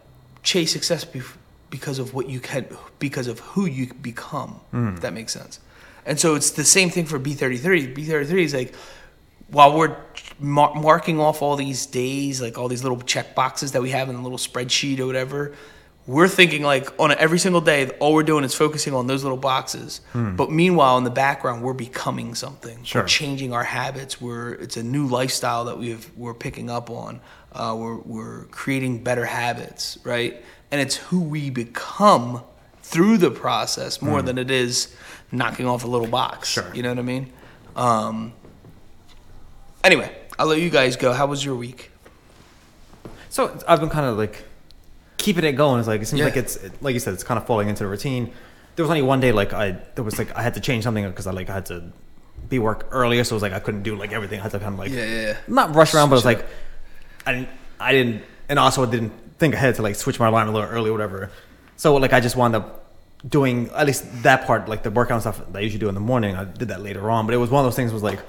chase 0.43 0.71
success 0.71 1.05
bef- 1.05 1.37
because 1.69 1.99
of 1.99 2.13
what 2.13 2.27
you 2.27 2.39
can, 2.39 2.67
because 2.99 3.27
of 3.27 3.39
who 3.39 3.65
you 3.65 3.93
become. 3.93 4.59
Hmm. 4.71 4.89
If 4.95 5.01
that 5.01 5.13
makes 5.13 5.31
sense. 5.33 5.59
And 6.05 6.19
so 6.19 6.35
it's 6.35 6.51
the 6.51 6.63
same 6.63 6.89
thing 6.89 7.05
for 7.05 7.19
B33. 7.19 7.95
B33 7.95 8.41
is 8.41 8.53
like 8.53 8.73
while 9.49 9.77
we're 9.77 9.95
mar- 10.39 10.73
marking 10.75 11.19
off 11.19 11.41
all 11.41 11.55
these 11.55 11.85
days, 11.85 12.41
like 12.41 12.57
all 12.57 12.67
these 12.67 12.83
little 12.83 12.99
check 13.01 13.35
boxes 13.35 13.73
that 13.73 13.81
we 13.81 13.91
have 13.91 14.09
in 14.09 14.15
a 14.15 14.21
little 14.21 14.37
spreadsheet 14.37 14.99
or 14.99 15.05
whatever, 15.05 15.53
we're 16.07 16.27
thinking 16.27 16.63
like 16.63 16.91
on 16.99 17.11
every 17.11 17.39
single 17.39 17.61
day, 17.61 17.89
all 17.99 18.13
we're 18.13 18.23
doing 18.23 18.43
is 18.43 18.53
focusing 18.55 18.93
on 18.93 19.07
those 19.07 19.23
little 19.23 19.37
boxes. 19.37 20.01
But 20.13 20.51
meanwhile, 20.51 20.97
in 20.97 21.03
the 21.03 21.09
background, 21.11 21.61
we're 21.63 21.73
becoming 21.73 22.35
something. 22.35 22.83
Sure. 22.83 23.01
We're 23.03 23.07
changing 23.07 23.53
our 23.53 23.63
habits. 23.63 24.19
We're 24.19 24.53
it's 24.53 24.77
a 24.77 24.83
new 24.83 25.07
lifestyle 25.07 25.65
that 25.65 25.77
we've 25.77 26.09
we're 26.17 26.33
picking 26.33 26.69
up 26.69 26.89
on. 26.89 27.21
Uh, 27.51 27.75
we're 27.77 27.97
we're 27.97 28.45
creating 28.45 29.03
better 29.03 29.25
habits, 29.25 29.97
right? 30.03 30.43
And 30.71 30.79
it's 30.81 30.95
who 30.95 31.21
we 31.21 31.49
become 31.49 32.43
through 32.81 33.17
the 33.17 33.31
process 33.31 34.01
more 34.01 34.21
than 34.21 34.37
it 34.37 34.49
is 34.51 34.93
knocking 35.31 35.65
off 35.67 35.83
a 35.83 35.87
little 35.87 36.07
box. 36.07 36.49
Sure. 36.49 36.73
You 36.73 36.83
know 36.83 36.89
what 36.89 36.99
I 36.99 37.03
mean? 37.03 37.31
Um, 37.75 38.33
Anyway, 39.83 40.11
I'll 40.37 40.47
let 40.47 40.59
you 40.59 40.69
guys 40.69 40.95
go. 40.95 41.11
How 41.11 41.25
was 41.25 41.43
your 41.43 41.55
week? 41.55 41.91
So 43.29 43.57
I've 43.67 43.79
been 43.79 43.89
kind 43.89 44.05
of 44.05 44.17
like 44.17 44.43
keeping 45.21 45.43
it 45.45 45.53
going. 45.53 45.79
It's 45.79 45.87
like 45.87 46.01
it 46.01 46.05
seems 46.07 46.19
Yeah. 46.19 46.25
like 46.25 46.37
it's 46.37 46.57
like 46.81 46.93
you 46.93 46.99
said, 46.99 47.13
it's 47.13 47.23
kind 47.23 47.37
of 47.39 47.45
falling 47.47 47.69
into 47.69 47.83
the 47.83 47.89
routine. 47.89 48.31
There 48.75 48.83
was 48.83 48.89
only 48.89 49.01
one 49.01 49.19
day 49.19 49.31
like 49.31 49.53
I 49.53 49.77
there 49.95 50.03
was 50.03 50.17
like 50.17 50.35
I 50.35 50.41
had 50.41 50.53
to 50.55 50.59
change 50.59 50.83
something 50.83 51.05
because 51.07 51.27
I 51.27 51.31
like 51.31 51.49
I 51.49 51.53
had 51.53 51.65
to 51.67 51.91
be 52.49 52.59
work 52.59 52.87
earlier, 52.91 53.23
so 53.23 53.33
it 53.33 53.37
was 53.37 53.43
like 53.43 53.53
I 53.53 53.59
couldn't 53.59 53.83
do 53.83 53.95
like 53.95 54.11
everything. 54.11 54.39
I 54.39 54.43
had 54.43 54.51
to 54.51 54.59
kind 54.59 54.73
of 54.73 54.79
like 54.79 54.91
Yeah, 54.91 55.05
yeah, 55.05 55.21
yeah. 55.27 55.37
not 55.47 55.75
rush 55.75 55.93
around, 55.93 56.09
but 56.09 56.15
it's 56.17 56.25
like 56.25 56.45
I 57.25 57.33
didn't 57.33 57.49
I 57.79 57.91
didn't 57.93 58.23
and 58.49 58.57
also 58.59 58.83
I 58.85 58.89
didn't 58.91 59.13
think 59.37 59.53
ahead 59.53 59.75
to 59.75 59.81
like 59.81 59.95
switch 59.95 60.19
my 60.19 60.27
alarm 60.27 60.49
a 60.49 60.51
little 60.51 60.69
early, 60.69 60.89
or 60.89 60.93
whatever. 60.93 61.29
So 61.77 61.95
like 61.95 62.13
I 62.13 62.19
just 62.19 62.35
wound 62.35 62.55
up 62.55 62.77
doing 63.27 63.69
at 63.75 63.85
least 63.85 64.03
that 64.23 64.47
part, 64.47 64.67
like 64.67 64.81
the 64.83 64.89
workout 64.91 65.21
stuff 65.21 65.37
that 65.51 65.57
I 65.59 65.61
usually 65.61 65.79
do 65.79 65.89
in 65.89 65.95
the 65.95 66.01
morning. 66.01 66.35
I 66.35 66.43
did 66.45 66.69
that 66.69 66.81
later 66.81 67.09
on, 67.11 67.25
but 67.27 67.33
it 67.35 67.37
was 67.37 67.49
one 67.49 67.59
of 67.63 67.65
those 67.65 67.75
things. 67.75 67.93
Was 67.93 68.03
like 68.03 68.19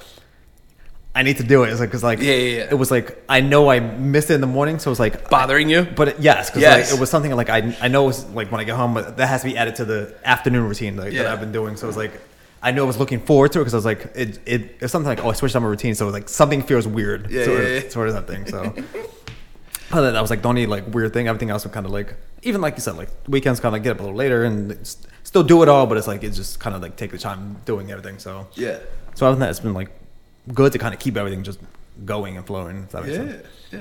I 1.15 1.23
need 1.23 1.37
to 1.39 1.43
do 1.43 1.63
it. 1.65 1.71
It's 1.71 1.81
like 1.81 1.91
because 1.91 2.03
like 2.03 2.21
Yeah, 2.21 2.33
yeah, 2.35 2.57
yeah. 2.59 2.69
it 2.71 2.79
was 2.79 2.91
like 2.91 3.23
I 3.29 3.41
know 3.41 3.71
I 3.71 3.81
missed 3.81 4.31
it 4.31 4.35
in 4.35 4.41
the 4.41 4.47
morning, 4.47 4.79
so 4.79 4.89
it 4.89 4.93
was 4.93 5.01
like 5.01 5.29
Bothering 5.29 5.69
you? 5.69 5.83
But 5.83 6.09
it, 6.09 6.21
yes, 6.21 6.49
because 6.49 6.63
Yes. 6.63 6.91
like, 6.91 6.97
it 6.97 7.01
was 7.01 7.11
something 7.11 7.31
like 7.37 7.51
I 7.51 7.77
I 7.81 7.89
know 7.89 8.09
it's 8.09 8.25
like 8.31 8.51
when 8.51 8.61
I 8.61 8.65
get 8.65 8.77
home, 8.77 8.95
but 8.95 9.17
that 9.19 9.27
has 9.27 9.43
to 9.43 9.49
be 9.49 9.57
added 9.59 9.75
to 9.77 9.85
the 9.85 10.15
afternoon 10.25 10.67
routine 10.67 10.97
like, 10.97 11.13
Yeah. 11.13 11.25
that 11.25 11.33
I've 11.33 11.41
been 11.41 11.53
doing. 11.53 11.77
So 11.77 11.87
it's 11.89 11.97
like 11.99 12.13
I 12.63 12.71
know 12.71 12.85
I 12.85 12.87
was 12.87 12.97
looking 12.99 13.21
forward 13.21 13.53
to 13.53 13.59
it 13.61 13.63
because 13.63 13.75
I 13.75 13.79
was 13.79 13.85
like 13.85 14.11
it 14.15 14.39
it 14.47 14.77
it's 14.81 14.93
something 14.93 15.09
like 15.09 15.23
oh 15.25 15.31
I 15.31 15.35
switched 15.35 15.55
up 15.57 15.63
my 15.63 15.69
routine, 15.69 15.95
so 15.95 16.05
it 16.05 16.07
was 16.07 16.15
like 16.15 16.29
something 16.31 16.63
feels 16.63 16.87
weird. 16.87 17.31
Yeah, 17.31 17.45
sort 17.45 17.59
yeah, 17.63 17.69
of, 17.69 17.93
sort 17.93 18.09
of 18.09 18.15
that 18.15 18.27
thing. 18.27 18.47
So. 18.47 18.73
Other 19.93 20.07
than 20.07 20.15
that 20.15 20.23
was 20.23 20.31
like 20.31 20.41
don't 20.41 20.51
only 20.51 20.65
like 20.67 20.95
weird 20.95 21.13
thing. 21.13 21.29
Everything 21.29 21.51
else 21.51 21.65
was 21.65 21.73
kind 21.75 21.85
of 21.85 21.93
like 21.93 22.15
even 22.43 22.63
like 22.63 22.75
you 22.77 22.81
said 22.81 22.97
like 22.97 23.11
weekends 23.29 23.61
kind 23.61 23.69
of 23.69 23.75
like 23.75 23.83
get 23.83 23.91
up 23.93 23.99
a 24.01 24.03
little 24.03 24.17
later 24.17 24.45
and 24.45 24.79
still 25.23 25.43
do 25.43 25.63
it 25.63 25.69
all, 25.69 25.87
but 25.87 25.99
it's 25.99 26.07
like 26.07 26.25
it's 26.25 26.37
just 26.39 26.59
kind 26.61 26.75
of 26.75 26.81
like 26.81 26.97
take 26.97 27.11
the 27.11 27.19
time 27.19 27.59
doing 27.67 27.91
everything. 27.91 28.19
So 28.19 28.47
Yeah. 28.55 28.79
so 29.15 29.27
other 29.27 29.35
than 29.35 29.41
that, 29.41 29.51
it's 29.51 29.61
been 29.61 29.75
like 29.75 29.91
good 30.53 30.73
to 30.73 30.79
kind 30.79 30.95
of 30.95 31.01
keep 31.01 31.17
everything 31.17 31.43
just 31.43 31.59
going 32.05 32.37
and 32.37 32.47
flowing. 32.47 32.79
If 32.85 32.91
that 32.91 33.05
makes 33.05 33.17
Yeah. 33.17 33.25
sense. 33.25 33.47
Yeah. 33.71 33.79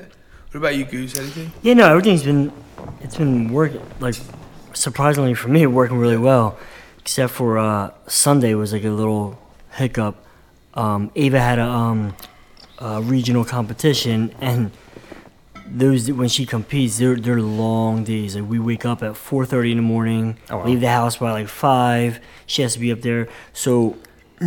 What 0.52 0.58
about 0.58 0.76
you, 0.76 0.86
Goose? 0.86 1.18
Anything? 1.18 1.52
Yeah, 1.62 1.74
no, 1.76 1.88
everything's 1.90 2.24
been 2.24 2.52
it's 3.02 3.16
been 3.18 3.52
working 3.54 3.82
like 4.00 4.16
surprisingly 4.74 5.34
for 5.34 5.48
me 5.50 5.66
working 5.68 5.98
really 5.98 6.18
well, 6.18 6.58
except 7.00 7.34
for 7.34 7.58
uh, 7.58 7.92
Sunday 8.08 8.54
was 8.56 8.74
like 8.74 8.84
a 8.84 8.90
little 8.90 9.40
hiccup. 9.72 10.16
Um, 10.74 11.12
Ava 11.16 11.40
had 11.40 11.60
a, 11.60 11.66
um, 11.68 12.16
a 12.80 13.02
regional 13.02 13.44
competition, 13.46 14.34
and 14.42 14.72
those 15.68 16.12
when 16.12 16.28
she 16.28 16.46
competes, 16.46 16.98
they're 16.98 17.16
they're 17.16 17.42
long 17.42 18.04
days. 18.04 18.36
Like 18.36 18.50
we 18.50 18.60
wake 18.60 18.86
up 18.86 19.04
at 19.04 19.16
four 19.16 19.46
thirty 19.46 19.72
in 19.72 19.78
the 19.78 19.84
morning, 19.84 20.38
Oh, 20.50 20.58
wow. 20.58 20.66
leave 20.66 20.82
the 20.82 20.90
house 20.90 21.18
by 21.18 21.32
like 21.32 21.48
five. 21.48 22.20
She 22.46 22.62
has 22.62 22.74
to 22.74 22.80
be 22.80 22.92
up 22.92 23.02
there, 23.02 23.30
so. 23.54 23.96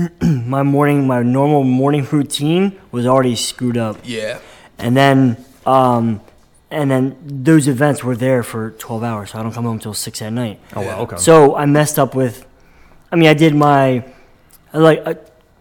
my 0.23 0.63
morning, 0.63 1.07
my 1.07 1.23
normal 1.23 1.63
morning 1.65 2.07
routine 2.11 2.79
was 2.91 3.07
already 3.07 3.37
screwed 3.37 3.77
up 3.77 3.97
Yeah. 4.05 4.41
and 4.79 4.97
then 4.97 5.37
um, 5.67 6.21
and 6.71 6.91
then 6.91 7.17
those 7.25 7.69
events 7.69 8.03
were 8.03 8.17
there 8.17 8.43
for 8.43 8.71
12 8.73 9.03
hours 9.05 9.31
so 9.31 9.39
i 9.39 9.43
don't 9.43 9.53
come 9.53 9.65
home 9.65 9.79
till 9.79 9.95
6 9.95 10.23
at 10.23 10.33
night 10.33 10.59
Oh 10.75 10.81
wow, 10.83 11.01
okay. 11.03 11.17
so 11.17 11.55
i 11.57 11.65
messed 11.67 11.99
up 11.99 12.15
with 12.15 12.45
i 13.13 13.17
mean 13.17 13.29
i 13.29 13.35
did 13.35 13.55
my 13.55 14.05
I 14.73 14.79
like 14.79 15.07
i 15.07 15.17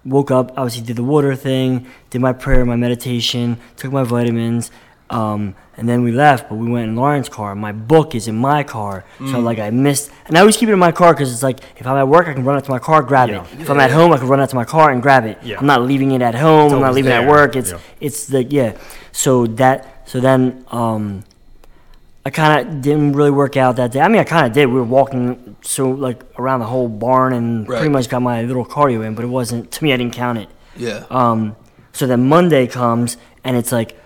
woke 0.06 0.32
up 0.32 0.52
obviously 0.58 0.84
did 0.84 0.96
the 0.98 1.04
water 1.04 1.36
thing 1.36 1.86
did 2.10 2.20
my 2.20 2.34
prayer 2.34 2.66
my 2.66 2.76
meditation 2.76 3.58
took 3.78 3.92
my 3.94 4.04
vitamins 4.04 4.72
um, 5.14 5.56
and 5.78 5.88
then 5.90 6.04
we 6.04 6.12
left 6.12 6.50
but 6.50 6.56
we 6.56 6.70
went 6.70 6.88
in 6.90 6.96
lauren's 6.96 7.30
car. 7.30 7.56
My 7.56 7.72
book 7.72 8.16
is 8.16 8.28
in 8.28 8.36
my 8.36 8.64
car. 8.64 8.96
So 9.32 9.40
like 9.40 9.60
i 9.60 9.70
missed 9.70 10.12
and 10.26 10.38
i 10.38 10.40
always 10.42 10.58
keep 10.58 10.70
it 10.70 10.74
in 10.74 10.80
my 10.80 10.92
car 10.92 11.14
because 11.14 11.32
it's 11.34 11.44
like 11.50 11.60
if 11.78 11.86
i'm 11.88 11.98
at 11.98 12.08
work 12.08 12.28
i 12.28 12.34
can 12.34 12.44
run 12.44 12.56
out 12.58 12.66
to 12.66 12.72
my 12.72 12.80
car 12.80 13.02
grab 13.04 13.30
Yeah. 13.30 13.44
it 13.54 13.62
if 13.62 13.70
i'm 13.70 13.80
at 13.80 13.92
home 13.92 14.12
i 14.14 14.18
can 14.18 14.28
run 14.28 14.40
out 14.44 14.50
to 14.50 14.56
my 14.56 14.66
car 14.66 14.92
and 14.92 15.02
grab 15.02 15.24
it. 15.26 15.38
Yeah. 15.44 15.60
i'm 15.60 15.66
not 15.74 15.82
leaving 15.82 16.12
it 16.12 16.22
at 16.22 16.36
home 16.36 16.74
i'm 16.74 16.82
not 16.82 16.94
leaving 16.94 17.12
it 17.12 17.16
at 17.24 17.28
work. 17.28 17.56
It's 17.56 17.72
Yeah. 17.72 17.80
it's 18.08 18.20
the 18.34 18.44
yeah. 18.44 18.78
So 19.12 19.48
that 19.62 20.08
so 20.12 20.20
then 20.20 20.66
um 20.72 21.24
i 22.26 22.30
kind 22.30 22.52
of 22.68 22.82
didn't 22.82 23.14
really 23.14 23.32
work 23.32 23.58
out 23.58 23.76
that 23.78 23.92
day. 23.92 24.00
I 24.00 24.08
mean 24.08 24.22
i 24.22 24.24
kind 24.24 24.46
of 24.48 24.54
did. 24.54 24.66
We 24.68 24.76
were 24.76 24.84
walking 25.00 25.56
so 25.62 25.90
like 26.08 26.24
around 26.40 26.60
the 26.62 26.68
whole 26.74 26.88
barn 26.88 27.34
and 27.34 27.68
Right. 27.68 27.78
pretty 27.80 27.92
much 27.98 28.10
got 28.10 28.22
my 28.22 28.44
little 28.44 28.66
cardio 28.66 29.06
in 29.06 29.16
but 29.16 29.24
it 29.26 29.34
wasn't 29.40 29.72
to 29.72 29.84
me 29.84 29.92
i 29.94 29.98
didn't 29.98 30.14
count 30.14 30.38
it. 30.44 30.50
Yeah. 30.76 31.06
um 31.10 31.56
so 31.92 32.08
then 32.08 32.28
monday 32.28 32.66
comes 32.68 33.18
and 33.44 33.56
it's 33.58 33.72
like 33.72 33.98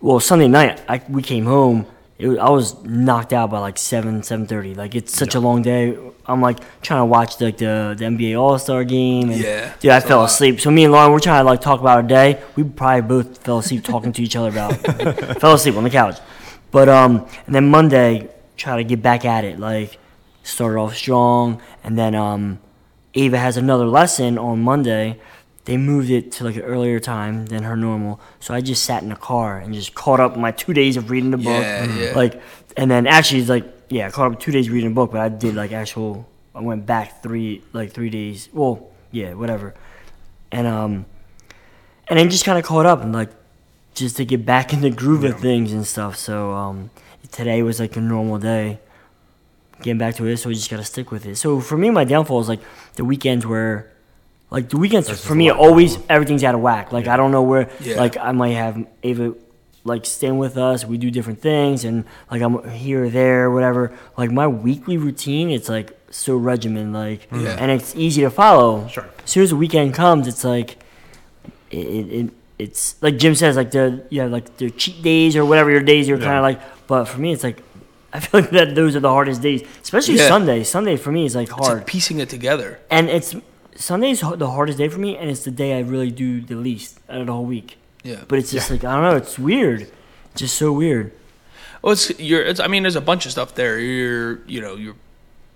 well 0.00 0.20
sunday 0.20 0.48
night 0.48 0.82
I, 0.88 1.02
we 1.08 1.22
came 1.22 1.46
home 1.46 1.86
it, 2.20 2.38
I 2.38 2.50
was 2.50 2.82
knocked 2.84 3.32
out 3.32 3.50
by 3.50 3.60
like 3.60 3.78
seven, 3.78 4.22
seven 4.22 4.46
thirty. 4.46 4.74
Like 4.74 4.94
it's 4.94 5.16
such 5.16 5.34
a 5.34 5.40
long 5.40 5.62
day. 5.62 5.96
I'm 6.26 6.42
like 6.42 6.58
trying 6.82 7.00
to 7.00 7.06
watch 7.06 7.40
like 7.40 7.56
the, 7.56 7.94
the 7.96 8.04
NBA 8.04 8.38
All 8.38 8.58
Star 8.58 8.84
game. 8.84 9.30
And, 9.30 9.40
Yeah, 9.40 9.72
dude, 9.80 9.90
I 9.90 10.00
fell 10.00 10.24
asleep. 10.24 10.60
So 10.60 10.70
me 10.70 10.84
and 10.84 10.92
Lauren, 10.92 11.12
we're 11.12 11.18
trying 11.18 11.40
to 11.40 11.46
like 11.46 11.62
talk 11.62 11.80
about 11.80 11.96
our 11.96 12.02
day. 12.02 12.42
We 12.56 12.64
probably 12.64 13.00
both 13.00 13.38
fell 13.42 13.58
asleep 13.58 13.84
talking 13.84 14.12
to 14.12 14.22
each 14.22 14.36
other 14.36 14.50
about. 14.50 14.74
fell 15.40 15.54
asleep 15.54 15.76
on 15.76 15.84
the 15.84 15.90
couch, 15.90 16.18
but 16.70 16.90
um, 16.90 17.26
and 17.46 17.54
then 17.54 17.70
Monday 17.70 18.28
try 18.58 18.76
to 18.76 18.84
get 18.84 19.00
back 19.00 19.24
at 19.24 19.44
it. 19.44 19.58
Like 19.58 19.98
started 20.42 20.78
off 20.78 20.94
strong, 20.94 21.62
and 21.82 21.98
then 21.98 22.14
um, 22.14 22.58
Ava 23.14 23.38
has 23.38 23.56
another 23.56 23.86
lesson 23.86 24.36
on 24.36 24.62
Monday. 24.62 25.18
They 25.66 25.76
moved 25.76 26.10
it 26.10 26.32
to 26.32 26.44
like 26.44 26.56
an 26.56 26.62
earlier 26.62 26.98
time 27.00 27.46
than 27.46 27.64
her 27.64 27.76
normal, 27.76 28.20
so 28.40 28.54
I 28.54 28.60
just 28.60 28.84
sat 28.84 29.02
in 29.02 29.10
the 29.10 29.16
car 29.16 29.58
and 29.58 29.74
just 29.74 29.94
caught 29.94 30.18
up 30.18 30.36
my 30.36 30.52
two 30.52 30.72
days 30.72 30.96
of 30.96 31.10
reading 31.10 31.30
the 31.30 31.36
book. 31.36 31.62
Yeah, 31.62 31.94
yeah. 31.94 32.12
Like, 32.16 32.40
and 32.76 32.90
then 32.90 33.06
actually, 33.06 33.40
it's 33.40 33.50
like 33.50 33.64
yeah, 33.90 34.06
I 34.06 34.10
caught 34.10 34.32
up 34.32 34.40
two 34.40 34.52
days 34.52 34.70
reading 34.70 34.92
a 34.92 34.94
book, 34.94 35.12
but 35.12 35.20
I 35.20 35.28
did 35.28 35.54
like 35.54 35.72
actual. 35.72 36.26
I 36.54 36.60
went 36.60 36.86
back 36.86 37.22
three 37.22 37.62
like 37.72 37.92
three 37.92 38.10
days. 38.10 38.48
Well, 38.52 38.88
yeah, 39.10 39.34
whatever, 39.34 39.74
and 40.50 40.66
um, 40.66 41.06
and 42.08 42.18
then 42.18 42.30
just 42.30 42.44
kind 42.44 42.58
of 42.58 42.64
caught 42.64 42.86
up 42.86 43.02
and 43.02 43.12
like 43.12 43.30
just 43.94 44.16
to 44.16 44.24
get 44.24 44.46
back 44.46 44.72
in 44.74 44.80
the 44.80 44.90
groove 44.90 45.24
of 45.24 45.40
things 45.40 45.72
and 45.72 45.86
stuff. 45.86 46.16
So 46.16 46.52
um, 46.52 46.90
today 47.30 47.62
was 47.62 47.80
like 47.80 47.96
a 47.96 48.00
normal 48.00 48.38
day 48.38 48.78
getting 49.82 49.98
back 49.98 50.14
to 50.16 50.26
it, 50.26 50.36
so 50.36 50.48
we 50.48 50.54
just 50.54 50.70
gotta 50.70 50.84
stick 50.84 51.10
with 51.10 51.26
it. 51.26 51.36
So 51.36 51.60
for 51.60 51.76
me, 51.76 51.90
my 51.90 52.04
downfall 52.04 52.40
is 52.40 52.48
like 52.48 52.60
the 52.94 53.04
weekends 53.04 53.46
where, 53.46 53.90
like 54.50 54.68
the 54.68 54.76
weekends 54.78 55.06
There's 55.06 55.24
for 55.24 55.34
me, 55.34 55.50
always 55.50 55.98
everything's 56.08 56.42
out 56.44 56.54
of 56.54 56.60
whack. 56.60 56.92
Like 56.92 57.06
I 57.08 57.16
don't 57.16 57.30
know 57.30 57.42
where, 57.42 57.68
Yeah. 57.80 57.96
like 57.96 58.16
I 58.16 58.32
might 58.32 58.54
have 58.54 58.84
Ava, 59.02 59.34
like 59.84 60.04
staying 60.06 60.38
with 60.38 60.56
us. 60.58 60.84
We 60.84 60.98
do 60.98 61.10
different 61.10 61.40
things, 61.40 61.84
and 61.84 62.04
like 62.30 62.42
I'm 62.42 62.68
here 62.70 63.04
or 63.04 63.10
there, 63.10 63.50
whatever. 63.50 63.92
Like 64.16 64.30
my 64.30 64.46
weekly 64.46 64.96
routine, 64.96 65.50
it's 65.50 65.68
like 65.68 65.96
so 66.10 66.36
regimen, 66.36 66.92
like, 66.92 67.28
Yeah. 67.32 67.56
and 67.58 67.70
it's 67.70 67.94
easy 67.94 68.22
to 68.22 68.30
follow. 68.30 68.88
Sure. 68.88 69.06
As 69.24 69.30
soon 69.30 69.42
as 69.44 69.50
the 69.50 69.56
weekend 69.56 69.94
comes, 69.94 70.26
it's 70.26 70.42
like, 70.44 70.76
it, 71.70 71.78
it, 71.86 72.12
it 72.26 72.30
it's 72.58 73.00
like 73.00 73.16
Jim 73.16 73.34
says, 73.34 73.56
like 73.56 73.70
the 73.70 74.04
you 74.10 74.20
have 74.20 74.30
like 74.30 74.56
the 74.58 74.70
cheat 74.70 75.02
days 75.02 75.34
or 75.36 75.44
whatever 75.44 75.70
your 75.70 75.80
days 75.80 76.06
you're 76.08 76.18
kind 76.18 76.36
of 76.36 76.42
like. 76.42 76.60
But 76.86 77.04
for 77.06 77.20
me, 77.20 77.32
it's 77.32 77.44
like 77.44 77.62
I 78.12 78.18
feel 78.20 78.40
like 78.42 78.50
that 78.50 78.74
those 78.74 78.96
are 78.96 79.00
the 79.00 79.08
hardest 79.08 79.40
days, 79.40 79.62
especially 79.82 80.16
Yeah. 80.16 80.28
Sunday. 80.28 80.64
Sunday 80.64 80.96
for 80.96 81.12
me 81.12 81.24
is 81.24 81.34
like 81.36 81.48
It's 81.48 81.56
hard, 81.56 81.78
like 81.78 81.86
piecing 81.86 82.18
it 82.18 82.28
together. 82.28 82.80
and 82.90 83.08
it's 83.08 83.34
Sunday's 83.76 84.20
the 84.20 84.50
hardest 84.50 84.78
day 84.78 84.88
for 84.88 84.98
me, 84.98 85.16
and 85.16 85.30
it's 85.30 85.44
the 85.44 85.50
day 85.50 85.76
I 85.76 85.80
really 85.80 86.10
do 86.10 86.40
the 86.40 86.54
least 86.56 86.98
out 87.08 87.20
of 87.20 87.26
the 87.26 87.32
whole 87.32 87.44
week. 87.46 87.78
Yeah. 88.02 88.22
But 88.28 88.38
it's 88.38 88.50
just 88.50 88.70
like 88.70 88.84
I 88.84 88.92
don't 88.94 89.02
know, 89.02 89.16
it's 89.16 89.38
weird, 89.38 89.90
just 90.34 90.56
so 90.56 90.72
weird. 90.72 91.12
Well, 91.82 91.92
it's 91.92 92.18
you're. 92.20 92.42
It's, 92.42 92.60
I 92.60 92.66
mean, 92.66 92.82
there's 92.82 92.96
a 92.96 93.00
bunch 93.00 93.26
of 93.26 93.32
stuff 93.32 93.54
there. 93.54 93.78
You're, 93.78 94.40
you 94.46 94.60
know, 94.60 94.74
your 94.76 94.94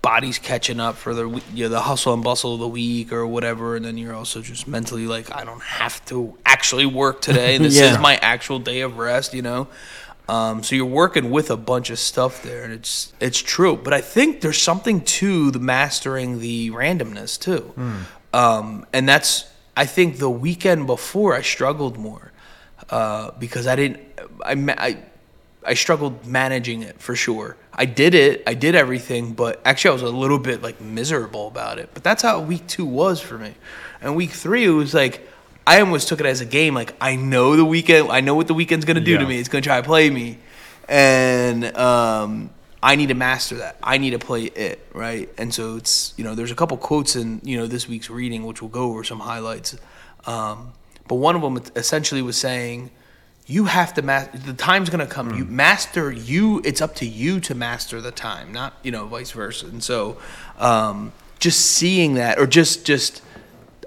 body's 0.01 0.37
catching 0.39 0.79
up 0.79 0.95
for 0.95 1.13
the 1.13 1.27
you 1.53 1.63
know, 1.65 1.69
the 1.69 1.81
hustle 1.81 2.13
and 2.13 2.23
bustle 2.23 2.53
of 2.55 2.59
the 2.59 2.67
week 2.67 3.11
or 3.11 3.25
whatever, 3.27 3.75
and 3.75 3.83
then 3.85 3.97
you're 3.97 4.13
also 4.13 4.41
just 4.41 4.67
mentally 4.67 5.07
like, 5.07 5.35
I 5.35 5.43
don't 5.43 5.61
have 5.63 6.03
to 6.05 6.37
actually 6.45 6.85
work 6.85 7.21
today. 7.21 7.57
This 7.59 7.75
Yeah. 7.77 7.91
is 7.93 7.99
my 7.99 8.15
actual 8.17 8.59
day 8.59 8.81
of 8.81 8.97
rest. 8.97 9.33
You 9.33 9.41
know. 9.41 9.67
Um, 10.27 10.63
so 10.63 10.75
you're 10.75 10.85
working 10.85 11.29
with 11.29 11.51
a 11.51 11.57
bunch 11.57 11.89
of 11.91 11.99
stuff 11.99 12.41
there, 12.41 12.63
and 12.63 12.73
it's 12.73 13.13
it's 13.19 13.37
true. 13.39 13.75
But 13.75 13.93
I 13.93 14.01
think 14.01 14.41
there's 14.41 14.61
something 14.61 15.01
to 15.01 15.51
the 15.51 15.59
mastering 15.59 16.39
the 16.39 16.71
randomness 16.71 17.39
too, 17.39 17.73
um, 18.33 18.85
and 18.91 19.07
that's 19.07 19.45
I 19.77 19.85
think 19.85 20.17
the 20.17 20.29
weekend 20.29 20.87
before 20.87 21.35
I 21.35 21.41
struggled 21.41 21.97
more 21.97 22.31
uh, 22.89 23.31
because 23.39 23.67
I 23.67 23.75
didn't 23.75 23.99
I, 24.43 24.53
I 24.77 24.97
I 25.63 25.73
struggled 25.73 26.25
managing 26.25 26.81
it 26.83 26.99
for 26.99 27.15
sure. 27.15 27.55
I 27.73 27.85
did 27.85 28.15
it, 28.15 28.43
I 28.47 28.53
did 28.53 28.73
everything, 28.75 29.33
but 29.33 29.61
actually 29.65 29.89
I 29.89 29.93
was 29.93 30.01
a 30.03 30.09
little 30.09 30.39
bit 30.39 30.61
like 30.61 30.79
miserable 30.81 31.47
about 31.47 31.77
it. 31.79 31.89
But 31.93 32.03
that's 32.03 32.21
how 32.23 32.39
week 32.39 32.65
two 32.67 32.85
was 32.85 33.19
for 33.21 33.37
me, 33.37 33.53
and 34.01 34.15
week 34.15 34.31
three 34.31 34.65
it 34.65 34.69
was 34.69 34.93
like 34.95 35.27
I 35.67 35.79
almost 35.79 36.07
took 36.07 36.19
it 36.19 36.25
as 36.25 36.41
a 36.41 36.45
game. 36.45 36.73
Like 36.73 36.95
I 37.01 37.15
know 37.15 37.55
the 37.55 37.65
weekend, 37.65 38.09
I 38.11 38.21
know 38.21 38.35
what 38.35 38.47
the 38.47 38.53
weekend's 38.53 38.85
gonna 38.85 38.99
do 38.99 39.17
to 39.17 39.25
me. 39.25 39.39
It's 39.39 39.49
gonna 39.49 39.61
try 39.61 39.81
to 39.81 39.85
play 39.85 40.09
me, 40.09 40.37
and 40.87 41.75
um, 41.75 42.51
I 42.83 42.95
need 42.95 43.07
to 43.07 43.15
master 43.15 43.55
that. 43.57 43.77
I 43.81 43.97
need 43.97 44.11
to 44.11 44.19
play 44.19 44.43
it 44.43 44.85
right. 44.93 45.29
And 45.37 45.53
so 45.53 45.77
it's 45.77 46.13
you 46.17 46.23
know 46.23 46.35
there's 46.35 46.51
a 46.51 46.55
couple 46.55 46.77
quotes 46.77 47.15
in 47.15 47.41
you 47.43 47.57
know 47.57 47.67
this 47.67 47.87
week's 47.87 48.09
reading 48.09 48.45
which 48.45 48.61
we'll 48.61 48.69
go 48.69 48.83
over 48.83 49.03
some 49.03 49.19
highlights. 49.19 49.75
Um, 50.25 50.73
but 51.07 51.15
one 51.15 51.35
of 51.35 51.41
them 51.41 51.61
essentially 51.75 52.21
was 52.21 52.37
saying 52.37 52.91
you 53.47 53.65
have 53.65 53.93
to 53.93 54.01
master 54.01 54.37
the 54.37 54.53
time's 54.53 54.89
going 54.89 55.05
to 55.05 55.11
come 55.11 55.35
you 55.35 55.45
master 55.45 56.11
you 56.11 56.61
it's 56.65 56.81
up 56.81 56.95
to 56.95 57.05
you 57.05 57.39
to 57.39 57.53
master 57.53 58.01
the 58.01 58.11
time 58.11 58.51
not 58.51 58.73
you 58.81 58.91
know 58.91 59.05
vice 59.05 59.31
versa 59.31 59.67
and 59.67 59.83
so 59.83 60.17
um, 60.57 61.11
just 61.39 61.61
seeing 61.61 62.15
that 62.15 62.39
or 62.39 62.47
just 62.47 62.85
just 62.85 63.21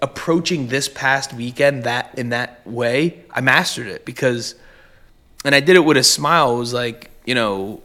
approaching 0.03 0.69
this 0.69 0.89
past 0.89 1.33
weekend 1.33 1.85
that 1.85 2.17
in 2.19 2.29
that 2.31 2.67
way 2.67 3.23
i 3.31 3.41
mastered 3.41 3.87
it 3.87 4.05
because 4.05 4.55
and 5.45 5.55
i 5.55 5.61
did 5.61 5.77
it 5.77 5.85
with 5.85 5.97
a 5.97 6.05
smile 6.05 6.57
it 6.57 6.59
was 6.59 6.73
like 6.73 7.11
you 7.25 7.35
know 7.35 7.83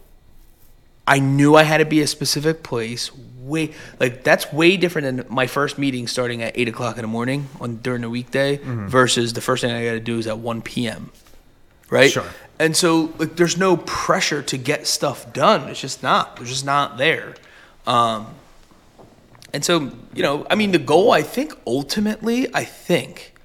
I 1.05 1.19
knew 1.19 1.55
I 1.55 1.63
had 1.63 1.77
to 1.77 1.85
be 1.85 2.01
a 2.01 2.07
specific 2.07 2.63
place. 2.63 3.11
Way 3.39 3.73
like 3.99 4.23
that's 4.23 4.53
way 4.53 4.77
different 4.77 5.17
than 5.17 5.25
my 5.29 5.47
first 5.47 5.77
meeting 5.77 6.07
starting 6.07 6.41
at 6.41 6.57
eight 6.57 6.69
o'clock 6.69 6.95
in 6.95 7.01
the 7.01 7.09
morning 7.09 7.49
on 7.59 7.75
during 7.77 8.01
the 8.01 8.09
weekday 8.09 8.55
versus 8.63 9.33
the 9.33 9.41
first 9.41 9.61
thing 9.61 9.71
I 9.71 9.83
got 9.83 9.91
to 9.91 9.99
do 9.99 10.17
is 10.17 10.27
at 10.27 10.39
one 10.39 10.61
p.m. 10.61 11.11
Right. 11.89 12.09
Sure. 12.09 12.23
And 12.57 12.73
so 12.73 13.13
like 13.17 13.35
there's 13.35 13.57
no 13.57 13.75
pressure 13.75 14.41
to 14.43 14.57
get 14.57 14.87
stuff 14.87 15.33
done. 15.33 15.67
It's 15.67 15.81
just 15.81 16.01
not. 16.01 16.37
There's 16.37 16.49
just 16.49 16.65
not 16.65 16.97
there. 16.97 17.35
Um, 17.85 18.27
and 19.53 19.63
so, 19.63 19.91
you 20.13 20.23
know, 20.23 20.47
I 20.49 20.55
mean, 20.55 20.71
the 20.71 20.79
goal, 20.79 21.11
I 21.11 21.21
think, 21.21 21.53
ultimately, 21.67 22.53
I 22.55 22.65
think, 22.65 23.35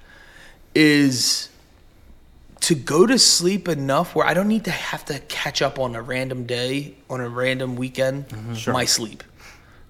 is 0.73 1.49
to 2.61 2.75
go 2.75 3.05
to 3.05 3.17
sleep 3.19 3.67
enough 3.67 4.15
where 4.15 4.25
I 4.25 4.33
don't 4.33 4.47
need 4.47 4.65
to 4.65 4.71
have 4.71 5.05
to 5.05 5.19
catch 5.19 5.61
up 5.61 5.77
on 5.79 5.95
a 5.95 6.01
random 6.01 6.45
day, 6.45 6.95
on 7.09 7.21
a 7.21 7.29
random 7.29 7.75
weekend, 7.75 8.27
mm-hmm. 8.27 8.71
my 8.71 8.85
sleep. 8.85 9.23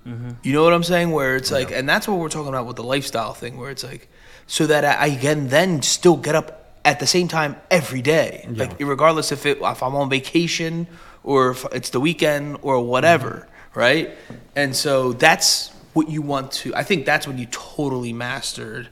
Mm-hmm. 0.06 0.32
You 0.44 0.54
know 0.54 0.64
what 0.64 0.74
I'm 0.74 0.84
saying? 0.84 1.12
Where 1.12 1.36
it's 1.36 1.52
like, 1.52 1.72
and 1.72 1.88
that's 1.88 2.08
what 2.08 2.20
we're 2.20 2.30
talking 2.30 2.50
about 2.50 2.68
with 2.68 2.76
the 2.76 2.84
lifestyle 2.84 3.34
thing, 3.34 3.58
where 3.58 3.72
it's 3.72 3.84
like, 3.84 4.10
so 4.46 4.66
that 4.68 4.84
I, 4.84 5.06
I 5.06 5.16
can 5.16 5.48
then 5.48 5.82
still 5.82 6.18
get 6.18 6.36
up 6.36 6.80
at 6.86 7.00
the 7.00 7.08
same 7.08 7.28
time 7.28 7.56
every 7.70 8.02
day, 8.02 8.46
like 8.50 8.80
regardless 8.80 9.32
if 9.32 9.46
it 9.46 9.60
if 9.62 9.84
I'm 9.84 9.96
on 9.96 10.10
vacation 10.10 10.88
or 11.24 11.52
if 11.52 11.66
it's 11.72 11.90
the 11.92 12.00
weekend 12.00 12.58
or 12.62 12.80
whatever, 12.84 13.48
mm-hmm. 13.48 13.80
right? 13.80 14.12
And 14.56 14.76
so 14.76 15.14
that's 15.14 15.72
what 16.00 16.10
you 16.10 16.22
want 16.22 16.52
to. 16.62 16.74
I 16.76 16.84
think 16.84 17.06
that's 17.06 17.28
when 17.28 17.38
you 17.38 17.48
totally 17.52 18.14
mastered, 18.14 18.88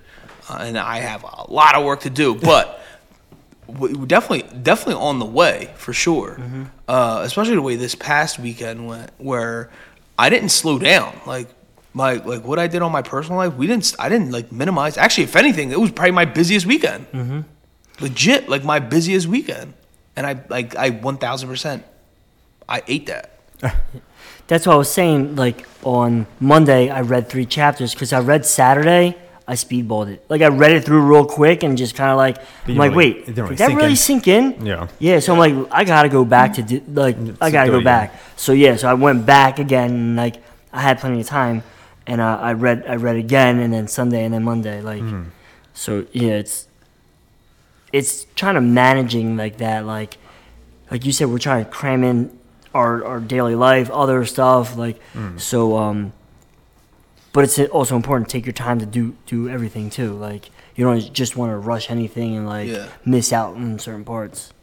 uh, 0.50 0.58
and 0.62 0.78
I 0.78 0.98
have 1.00 1.24
a 1.24 1.52
lot 1.52 1.76
of 1.76 1.84
work 1.86 2.02
to 2.02 2.10
do, 2.10 2.36
but. 2.36 2.66
we 3.68 3.92
we 3.94 4.06
definitely 4.08 4.44
definitely 4.60 5.02
on 5.10 5.20
the 5.20 5.26
way 5.26 5.74
for 5.76 5.92
sure. 5.92 6.40
Uh, 6.88 7.20
especially 7.24 7.56
the 7.56 7.62
way 7.62 7.76
this 7.76 7.96
past 7.96 8.40
weekend 8.40 8.88
went 8.88 9.12
where 9.18 9.70
i 10.18 10.30
didn't 10.30 10.54
slow 10.62 10.80
down. 10.80 11.12
Like 11.26 11.50
my 11.94 12.14
like 12.14 12.46
what 12.46 12.60
i 12.60 12.68
did 12.68 12.82
on 12.82 12.94
my 12.94 13.02
personal 13.02 13.38
life 13.44 13.54
we 13.56 13.68
didn't 13.68 13.94
i 14.00 14.08
didn't 14.08 14.32
like 14.32 14.54
minimize. 14.54 14.98
Actually 14.98 15.26
if 15.26 15.36
anything 15.36 15.72
it 15.72 15.80
was 15.82 15.92
probably 15.92 16.14
my 16.14 16.24
busiest 16.40 16.66
weekend. 16.66 17.08
Legit 18.00 18.48
like 18.48 18.64
my 18.64 18.80
busiest 18.80 19.28
weekend. 19.28 19.74
And 20.16 20.26
i 20.26 20.40
like 20.48 20.70
i 20.78 20.90
1000% 20.90 21.84
i 22.70 22.84
ate 22.88 23.06
that 23.08 23.26
That's 24.48 24.66
what 24.66 24.74
I 24.74 24.78
was 24.78 24.90
saying. 24.92 25.36
Like 25.36 25.68
on 25.84 26.26
Monday, 26.40 26.90
I 26.90 27.02
read 27.02 27.30
three 27.30 27.46
chapters 27.46 27.94
because 27.94 28.14
I 28.14 28.20
read 28.20 28.46
Saturday. 28.46 29.18
I 29.50 29.54
speedballed 29.54 30.10
it. 30.10 30.26
Like 30.28 30.42
I 30.42 30.48
read 30.48 30.72
it 30.72 30.84
through 30.84 31.02
real 31.02 31.26
quick 31.26 31.64
and 31.64 31.78
just 31.78 31.96
kind 31.96 32.12
of 32.12 32.18
like, 32.18 32.38
I'm 32.68 32.76
like, 32.76 32.92
really- 32.92 33.14
wait, 33.14 33.18
it 33.30 33.36
did 33.36 33.38
really 33.42 33.56
that 33.56 33.70
really 33.76 33.90
in. 33.92 33.96
sink 33.96 34.28
in? 34.28 34.66
Yeah. 34.66 34.88
Yeah. 35.00 35.20
So 35.20 35.32
I'm 35.34 35.40
like, 35.40 35.54
I 35.72 35.84
gotta 35.86 36.10
go 36.10 36.26
back 36.26 36.54
to 36.56 36.62
do, 36.64 36.82
like, 36.88 37.16
I 37.42 37.50
gotta 37.52 37.72
go 37.72 37.82
back. 37.82 38.14
So 38.36 38.52
yeah, 38.52 38.76
so 38.76 38.90
I 38.90 38.94
went 38.96 39.26
back 39.26 39.60
again. 39.60 39.92
And, 39.92 40.16
like 40.18 40.36
I 40.74 40.82
had 40.82 41.00
plenty 41.00 41.22
of 41.22 41.28
time, 41.28 41.64
and 42.06 42.20
uh, 42.20 42.38
I 42.42 42.54
read, 42.54 42.84
I 42.88 42.96
read 42.96 43.16
again, 43.16 43.60
and 43.60 43.72
then 43.74 43.88
Sunday, 43.88 44.26
and 44.26 44.34
then 44.34 44.44
Monday. 44.44 44.82
Like, 44.82 45.00
Hmm. 45.02 45.24
so 45.74 46.06
yeah, 46.12 46.34
it's 46.34 46.68
it's 47.94 48.26
trying 48.36 48.56
to 48.56 48.62
managing 48.62 49.38
like 49.38 49.58
that. 49.58 49.86
Like, 49.86 50.18
like 50.92 51.06
you 51.06 51.12
said, 51.14 51.30
we're 51.30 51.40
trying 51.40 51.64
to 51.64 51.72
cram 51.72 52.04
in 52.04 52.37
our 52.78 53.04
our 53.06 53.20
daily 53.20 53.56
life, 53.56 53.90
other 53.92 54.26
stuff. 54.26 54.78
Like, 54.78 54.98
Hmm. 55.14 55.38
so 55.38 55.78
um 55.78 56.14
but 57.34 57.44
it's 57.44 57.60
also 57.78 57.96
important 57.96 58.30
to 58.30 58.34
take 58.38 58.46
your 58.46 58.54
time 58.68 58.80
to 58.80 58.86
do 58.86 59.04
do 59.26 59.50
everything 59.50 59.90
too. 59.90 60.14
Like 60.14 60.50
you 60.76 60.86
don't 60.86 61.14
just 61.14 61.36
want 61.36 61.52
to 61.52 61.58
rush 61.58 61.90
anything 61.92 62.36
and 62.38 62.46
like 62.48 62.70
Yeah. 62.70 62.88
miss 63.06 63.34
out 63.34 63.56
on 63.56 63.80
certain 63.80 64.04
parts. 64.06 64.54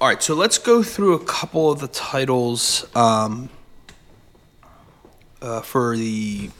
All 0.00 0.08
right, 0.08 0.22
so 0.22 0.34
let's 0.34 0.58
go 0.58 0.82
through 0.82 1.14
a 1.14 1.24
couple 1.24 1.70
of 1.72 1.78
the 1.80 1.88
titles 1.88 2.84
um, 2.96 3.48
uh, 5.40 5.60
for 5.62 5.96
the 5.96 6.50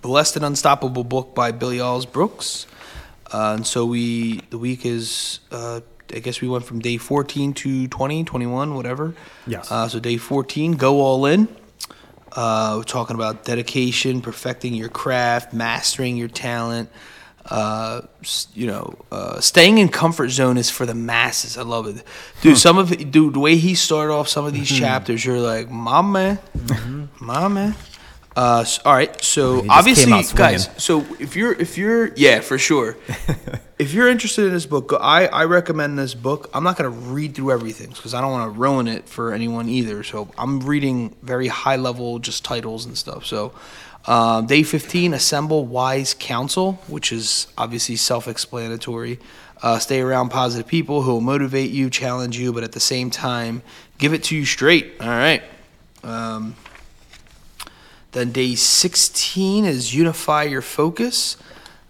Blessed 0.00 0.36
and 0.36 0.44
Unstoppable 0.44 1.04
book 1.04 1.34
by 1.34 1.52
Billy 1.52 1.78
Alsbrooks. 1.78 2.66
Uh, 3.32 3.54
and 3.56 3.66
so 3.66 3.84
we, 3.86 4.40
the 4.50 4.58
week 4.58 4.84
is, 4.84 5.40
uh, 5.52 5.80
I 6.14 6.18
guess 6.18 6.40
we 6.40 6.48
went 6.48 6.64
from 6.64 6.80
day 6.80 6.96
14 6.96 7.54
to 7.54 7.88
20, 7.88 8.24
21, 8.24 8.74
whatever. 8.74 9.14
Yes. 9.46 9.70
Uh, 9.70 9.88
so 9.88 9.98
day 9.98 10.16
14, 10.16 10.72
go 10.72 11.00
all 11.00 11.26
in. 11.26 11.48
Uh, 12.34 12.76
we're 12.78 12.84
talking 12.84 13.14
about 13.14 13.44
dedication, 13.44 14.22
perfecting 14.22 14.74
your 14.74 14.88
craft, 14.88 15.52
mastering 15.52 16.16
your 16.16 16.28
talent. 16.28 16.88
Uh, 17.44 18.02
you 18.54 18.66
know, 18.66 18.94
uh, 19.10 19.40
staying 19.40 19.78
in 19.78 19.88
comfort 19.88 20.28
zone 20.28 20.56
is 20.56 20.70
for 20.70 20.86
the 20.86 20.94
masses. 20.94 21.58
I 21.58 21.62
love 21.62 21.88
it, 21.88 22.04
dude. 22.40 22.56
Some 22.56 22.78
of 22.78 23.10
dude, 23.10 23.34
the 23.34 23.40
way 23.40 23.56
he 23.56 23.74
started 23.74 24.12
off 24.12 24.28
some 24.28 24.44
of 24.44 24.52
these 24.52 24.68
chapters, 24.78 25.24
you're 25.24 25.40
like, 25.40 25.68
my 25.68 26.00
man, 26.02 26.38
my 27.20 27.48
man. 27.48 27.74
Uh, 28.34 28.64
all 28.84 28.94
right, 28.94 29.22
so 29.22 29.64
obviously, 29.68 30.04
came 30.04 30.14
out 30.14 30.24
swinging. 30.24 30.52
guys. 30.52 30.70
So 30.78 31.04
if 31.20 31.36
you're 31.36 31.52
if 31.52 31.76
you're 31.76 32.14
yeah 32.14 32.40
for 32.40 32.56
sure, 32.56 32.96
if 33.78 33.92
you're 33.92 34.08
interested 34.08 34.46
in 34.46 34.52
this 34.52 34.64
book, 34.66 34.88
go- 34.88 34.96
I 34.96 35.26
I 35.26 35.44
recommend 35.44 35.98
this 35.98 36.14
book. 36.14 36.48
I'm 36.54 36.64
not 36.64 36.76
gonna 36.76 36.88
read 36.90 37.34
through 37.34 37.52
everything 37.52 37.90
because 37.90 38.14
I 38.14 38.20
don't 38.22 38.32
want 38.32 38.52
to 38.54 38.58
ruin 38.58 38.88
it 38.88 39.06
for 39.08 39.32
anyone 39.34 39.68
either. 39.68 40.02
So 40.02 40.30
I'm 40.38 40.60
reading 40.60 41.14
very 41.22 41.48
high 41.48 41.76
level 41.76 42.18
just 42.18 42.44
titles 42.44 42.86
and 42.86 42.96
stuff. 42.96 43.26
So. 43.26 43.52
Um, 44.04 44.46
day 44.46 44.64
15, 44.64 45.14
assemble 45.14 45.64
wise 45.64 46.12
counsel, 46.18 46.72
which 46.88 47.12
is 47.12 47.46
obviously 47.56 47.94
self 47.94 48.26
explanatory. 48.26 49.20
Uh, 49.62 49.78
stay 49.78 50.00
around 50.00 50.30
positive 50.30 50.66
people 50.66 51.02
who 51.02 51.12
will 51.12 51.20
motivate 51.20 51.70
you, 51.70 51.88
challenge 51.88 52.36
you, 52.36 52.52
but 52.52 52.64
at 52.64 52.72
the 52.72 52.80
same 52.80 53.10
time, 53.10 53.62
give 53.98 54.12
it 54.12 54.24
to 54.24 54.34
you 54.34 54.44
straight. 54.44 54.94
All 55.00 55.06
right. 55.06 55.44
Um, 56.02 56.56
then 58.12 58.32
day 58.32 58.54
16 58.54 59.64
is 59.64 59.94
unify 59.94 60.44
your 60.44 60.62
focus. 60.62 61.36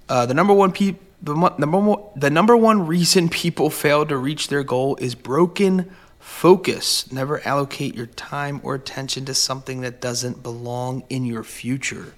Uh, 0.09 0.27
the 0.27 0.35
number 0.35 0.55
one 0.55 0.73
pe- 0.73 0.97
the 1.21 1.35
mo- 1.35 1.55
number 1.59 1.79
one, 1.79 2.03
the 2.17 2.31
number 2.31 2.57
one 2.57 2.87
reason 2.87 3.29
people 3.43 3.71
fail 3.71 4.07
to 4.07 4.17
reach 4.17 4.49
their 4.49 4.63
goal 4.63 4.97
is 4.97 5.15
broken 5.15 5.91
focus. 6.19 7.11
Never 7.13 7.47
allocate 7.47 7.95
your 7.95 8.07
time 8.07 8.61
or 8.63 8.75
attention 8.75 9.25
to 9.27 9.35
something 9.35 9.81
that 9.83 10.01
doesn't 10.01 10.43
belong 10.43 11.05
in 11.09 11.25
your 11.25 11.43
future. 11.45 12.15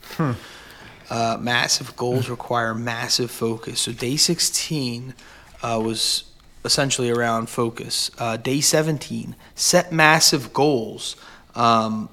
Uh, 1.10 1.36
massive 1.40 1.94
goals 1.96 2.28
require 2.28 2.74
massive 2.74 3.30
focus. 3.30 3.80
So 3.80 3.92
day 3.92 4.16
16 4.16 5.14
uh, 5.62 5.80
was 5.82 6.24
essentially 6.64 7.10
around 7.10 7.48
focus. 7.48 8.10
Uh, 8.18 8.36
day 8.36 8.60
17, 8.60 9.36
set 9.54 9.92
massive 9.92 10.52
goals. 10.52 11.16
Um, 11.54 12.08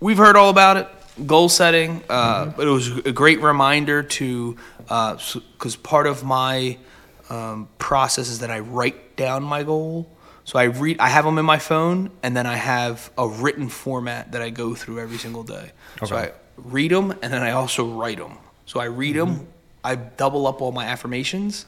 we've 0.00 0.18
heard 0.18 0.36
all 0.36 0.50
about 0.50 0.76
it, 0.76 0.88
goal 1.24 1.48
setting, 1.48 2.02
uh, 2.08 2.46
but 2.46 2.66
it 2.66 2.70
was 2.70 2.98
a 2.98 3.12
great 3.12 3.40
reminder 3.40 4.02
to, 4.02 4.56
because 4.78 5.76
part 5.82 6.06
of 6.06 6.24
my 6.24 6.76
um, 7.30 7.68
process 7.78 8.28
is 8.28 8.40
that 8.40 8.50
I 8.50 8.60
write 8.60 9.16
down 9.16 9.42
my 9.42 9.62
goal. 9.62 10.10
So 10.44 10.58
I 10.58 10.64
read, 10.64 11.00
I 11.00 11.08
have 11.08 11.24
them 11.24 11.38
in 11.38 11.44
my 11.44 11.58
phone, 11.58 12.10
and 12.22 12.36
then 12.36 12.46
I 12.46 12.56
have 12.56 13.10
a 13.18 13.26
written 13.26 13.68
format 13.68 14.32
that 14.32 14.42
I 14.42 14.50
go 14.50 14.74
through 14.74 15.00
every 15.00 15.18
single 15.18 15.42
day. 15.42 15.72
So 16.04 16.16
I 16.16 16.32
read 16.56 16.92
them, 16.92 17.10
and 17.22 17.32
then 17.32 17.42
I 17.42 17.52
also 17.52 17.84
write 17.86 18.18
them. 18.18 18.38
So 18.66 18.78
I 18.78 18.84
read 18.84 19.16
them, 19.16 19.48
I 19.82 19.94
double 19.94 20.46
up 20.46 20.60
all 20.60 20.72
my 20.72 20.84
affirmations, 20.84 21.66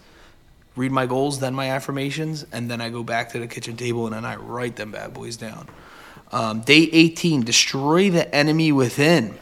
read 0.75 0.93
my 0.93 1.07
goals, 1.07 1.41
then 1.41 1.55
my 1.55 1.71
affirmations, 1.71 2.47
and 2.53 2.71
then 2.71 2.81
I 2.81 2.91
go 2.91 3.03
back 3.03 3.31
to 3.31 3.39
the 3.39 3.47
kitchen 3.47 3.77
table 3.77 4.07
and 4.07 4.15
then 4.15 4.25
I 4.25 4.37
write 4.37 4.77
them 4.77 4.93
bad 4.93 5.15
boys 5.15 5.37
down. 5.37 5.69
Um, 6.31 6.61
day 6.61 6.88
18, 6.93 7.43
destroy 7.43 8.11
the 8.11 8.33
enemy 8.35 8.73
within. 8.73 9.38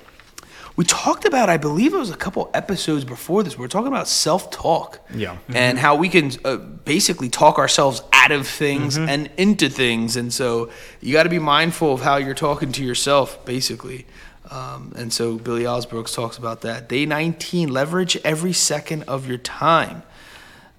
We 0.76 0.84
talked 0.84 1.24
about, 1.24 1.48
I 1.48 1.56
believe 1.56 1.94
it 1.94 1.96
was 1.96 2.10
a 2.10 2.16
couple 2.16 2.50
episodes 2.52 3.04
before 3.04 3.42
this, 3.42 3.56
we 3.56 3.64
are 3.64 3.68
talking 3.68 3.88
about 3.88 4.08
self 4.08 4.50
talk. 4.50 5.00
Yeah. 5.12 5.38
And 5.48 5.78
how 5.78 5.96
we 5.96 6.10
can 6.10 6.32
uh, 6.44 6.56
basically 6.56 7.30
talk 7.30 7.58
ourselves 7.58 8.02
out 8.12 8.30
of 8.30 8.46
things 8.46 8.98
and 8.98 9.30
into 9.38 9.70
things. 9.70 10.16
And 10.16 10.32
so 10.32 10.70
you 11.00 11.14
got 11.14 11.22
to 11.22 11.30
be 11.30 11.38
mindful 11.38 11.94
of 11.94 12.02
how 12.02 12.16
you're 12.16 12.34
talking 12.34 12.72
to 12.72 12.84
yourself, 12.84 13.42
basically. 13.46 14.06
Um, 14.50 14.92
and 14.96 15.12
so 15.12 15.38
Billy 15.38 15.62
Alsbrooks 15.62 16.14
talks 16.14 16.36
about 16.36 16.60
that. 16.60 16.88
Day 16.88 17.06
19, 17.06 17.72
leverage 17.72 18.16
every 18.18 18.52
second 18.52 19.04
of 19.04 19.26
your 19.26 19.38
time. 19.38 20.02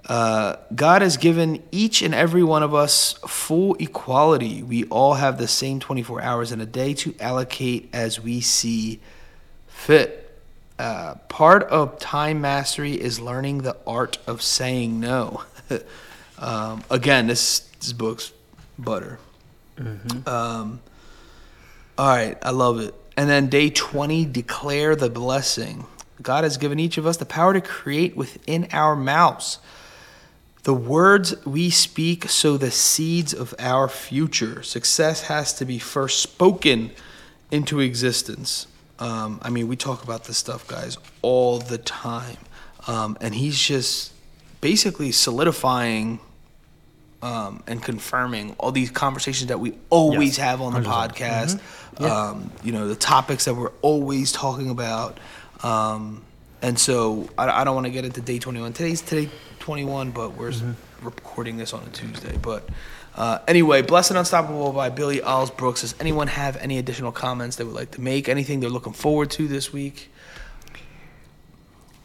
Uh, 0.08 0.56
God 0.74 1.02
has 1.02 1.18
given 1.18 1.62
each 1.72 2.02
and 2.02 2.16
every 2.16 2.44
one 2.44 2.64
of 2.64 2.74
us 2.74 3.14
full 3.28 3.76
equality. 3.76 4.64
We 4.64 4.86
all 4.86 5.16
have 5.16 5.38
the 5.38 5.50
same 5.50 5.82
24 5.82 6.22
hours 6.22 6.52
in 6.54 6.62
a 6.62 6.66
day 6.66 6.94
to 6.96 7.14
allocate 7.20 7.90
as 7.92 8.20
we 8.20 8.40
see 8.40 9.02
fit. 9.68 10.24
Uh, 10.80 11.16
part 11.28 11.64
of 11.64 12.00
time 12.00 12.40
mastery 12.40 12.94
is 12.94 13.20
learning 13.20 13.64
the 13.64 13.76
art 13.86 14.18
of 14.28 14.42
saying 14.42 15.00
no. 15.00 15.44
um, 16.40 16.84
again, 16.90 17.28
this, 17.28 17.60
this 17.80 17.92
book's 17.92 18.32
butter. 18.80 19.20
Um, 20.26 20.80
all 21.98 22.08
right, 22.08 22.38
I 22.42 22.52
love 22.52 22.80
it. 22.80 22.96
And 23.18 23.30
then 23.30 23.48
day 23.48 23.72
20, 23.72 24.26
declare 24.26 24.96
the 24.96 25.10
blessing. 25.10 25.86
God 26.22 26.44
has 26.44 26.58
given 26.58 26.80
each 26.80 26.98
of 26.98 27.06
us 27.06 27.18
the 27.18 27.26
power 27.26 27.54
to 27.54 27.62
create 27.62 28.16
within 28.16 28.68
our 28.72 28.96
mouths. 28.96 29.60
The 30.64 30.74
words 30.74 31.34
we 31.46 31.70
speak 31.70 32.30
sow 32.30 32.58
the 32.58 32.72
seeds 32.72 33.34
of 33.34 33.56
our 33.58 33.88
future. 33.88 34.62
Success 34.64 35.24
has 35.24 35.54
to 35.56 35.66
be 35.66 35.80
first 35.80 36.22
spoken 36.22 36.92
into 37.52 37.80
existence. 37.80 38.68
Um, 39.00 39.40
I 39.44 39.50
mean, 39.50 39.68
we 39.68 39.76
talk 39.78 40.04
about 40.04 40.26
this 40.26 40.38
stuff, 40.38 40.68
guys, 40.68 40.98
all 41.22 41.60
the 41.60 41.78
time. 41.78 42.38
Um, 42.88 43.18
and 43.22 43.34
he's 43.36 43.58
just 43.60 44.12
basically 44.60 45.12
solidifying 45.12 46.20
um, 47.22 47.64
and 47.68 47.82
confirming 47.82 48.56
all 48.60 48.72
these 48.72 48.92
conversations 48.92 49.48
that 49.48 49.60
we 49.60 49.74
always 49.90 50.38
Yes, 50.38 50.46
have 50.48 50.62
on 50.62 50.74
the 50.74 50.82
100%. 50.82 50.84
podcast. 50.86 51.60
Mm-hmm. 51.96 52.04
Um, 52.06 52.52
you 52.64 52.72
know, 52.72 52.88
the 52.88 52.96
topics 52.96 53.46
that 53.46 53.56
we're 53.56 53.72
always 53.82 54.32
talking 54.32 54.70
about. 54.70 55.18
Um, 55.64 56.24
and 56.62 56.78
so 56.78 57.30
I, 57.38 57.62
I 57.62 57.64
don't 57.64 57.76
want 57.76 57.86
to 57.86 57.92
get 57.92 58.04
into 58.06 58.22
day 58.22 58.40
21. 58.40 58.74
Today's 58.74 59.02
today 59.02 59.30
21, 59.72 60.12
but 60.12 60.32
we're 60.38 60.52
Mm-hmm. 60.52 61.06
recording 61.06 61.58
this 61.58 61.74
on 61.74 61.84
a 61.84 61.90
Tuesday. 61.90 62.38
But 62.42 62.70
uh, 63.18 63.40
anyway, 63.50 63.82
Blessed 63.82 64.12
and 64.12 64.18
Unstoppable 64.18 64.72
by 64.72 64.88
Billy 64.90 65.18
Alsbrooks. 65.20 65.82
Does 65.82 65.94
anyone 66.00 66.28
have 66.28 66.56
any 66.56 66.78
additional 66.78 67.12
comments 67.12 67.58
they 67.58 67.66
would 67.66 67.76
like 67.76 67.92
to 67.92 68.02
make? 68.02 68.30
Anything 68.30 68.62
they're 68.62 68.70
looking 68.70 68.94
forward 68.94 69.30
to 69.32 69.46
this 69.46 69.74
week? 69.74 70.10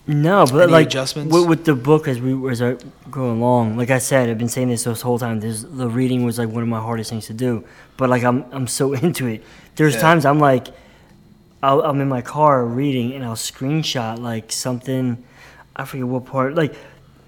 No, 0.09 0.44
but 0.46 0.62
Any 0.64 0.72
like 0.72 0.87
adjustments? 0.88 1.33
With, 1.33 1.46
with 1.48 1.64
the 1.64 1.77
book 1.77 2.09
as 2.09 2.20
we 2.20 2.51
as 2.51 2.61
I 2.61 2.75
go 3.12 3.31
along, 3.31 3.77
like 3.77 3.90
I 3.90 3.98
said, 3.98 4.29
I've 4.29 4.38
been 4.38 4.48
saying 4.48 4.68
this 4.68 4.83
this 4.83 5.01
whole 5.01 5.20
time. 5.20 5.38
There's, 5.38 5.62
the 5.62 5.88
reading 5.88 6.25
was 6.25 6.38
like 6.40 6.48
one 6.48 6.64
of 6.64 6.68
my 6.68 6.81
hardest 6.81 7.11
things 7.11 7.27
to 7.29 7.33
do, 7.35 7.64
but 7.96 8.11
like 8.11 8.25
I'm 8.25 8.44
I'm 8.51 8.66
so 8.66 8.92
into 9.05 9.29
it. 9.29 9.44
There's 9.77 9.94
Yeah. 9.94 10.01
times 10.01 10.27
I'm 10.27 10.40
like, 10.40 10.66
I'll, 11.62 11.81
I'm 11.83 12.01
in 12.01 12.09
my 12.09 12.22
car 12.22 12.64
reading 12.64 13.12
and 13.12 13.25
I'll 13.25 13.37
screenshot 13.37 14.18
like 14.18 14.51
something, 14.51 15.22
I 15.77 15.85
forget 15.85 16.09
what 16.09 16.27
part, 16.27 16.57
like, 16.57 16.75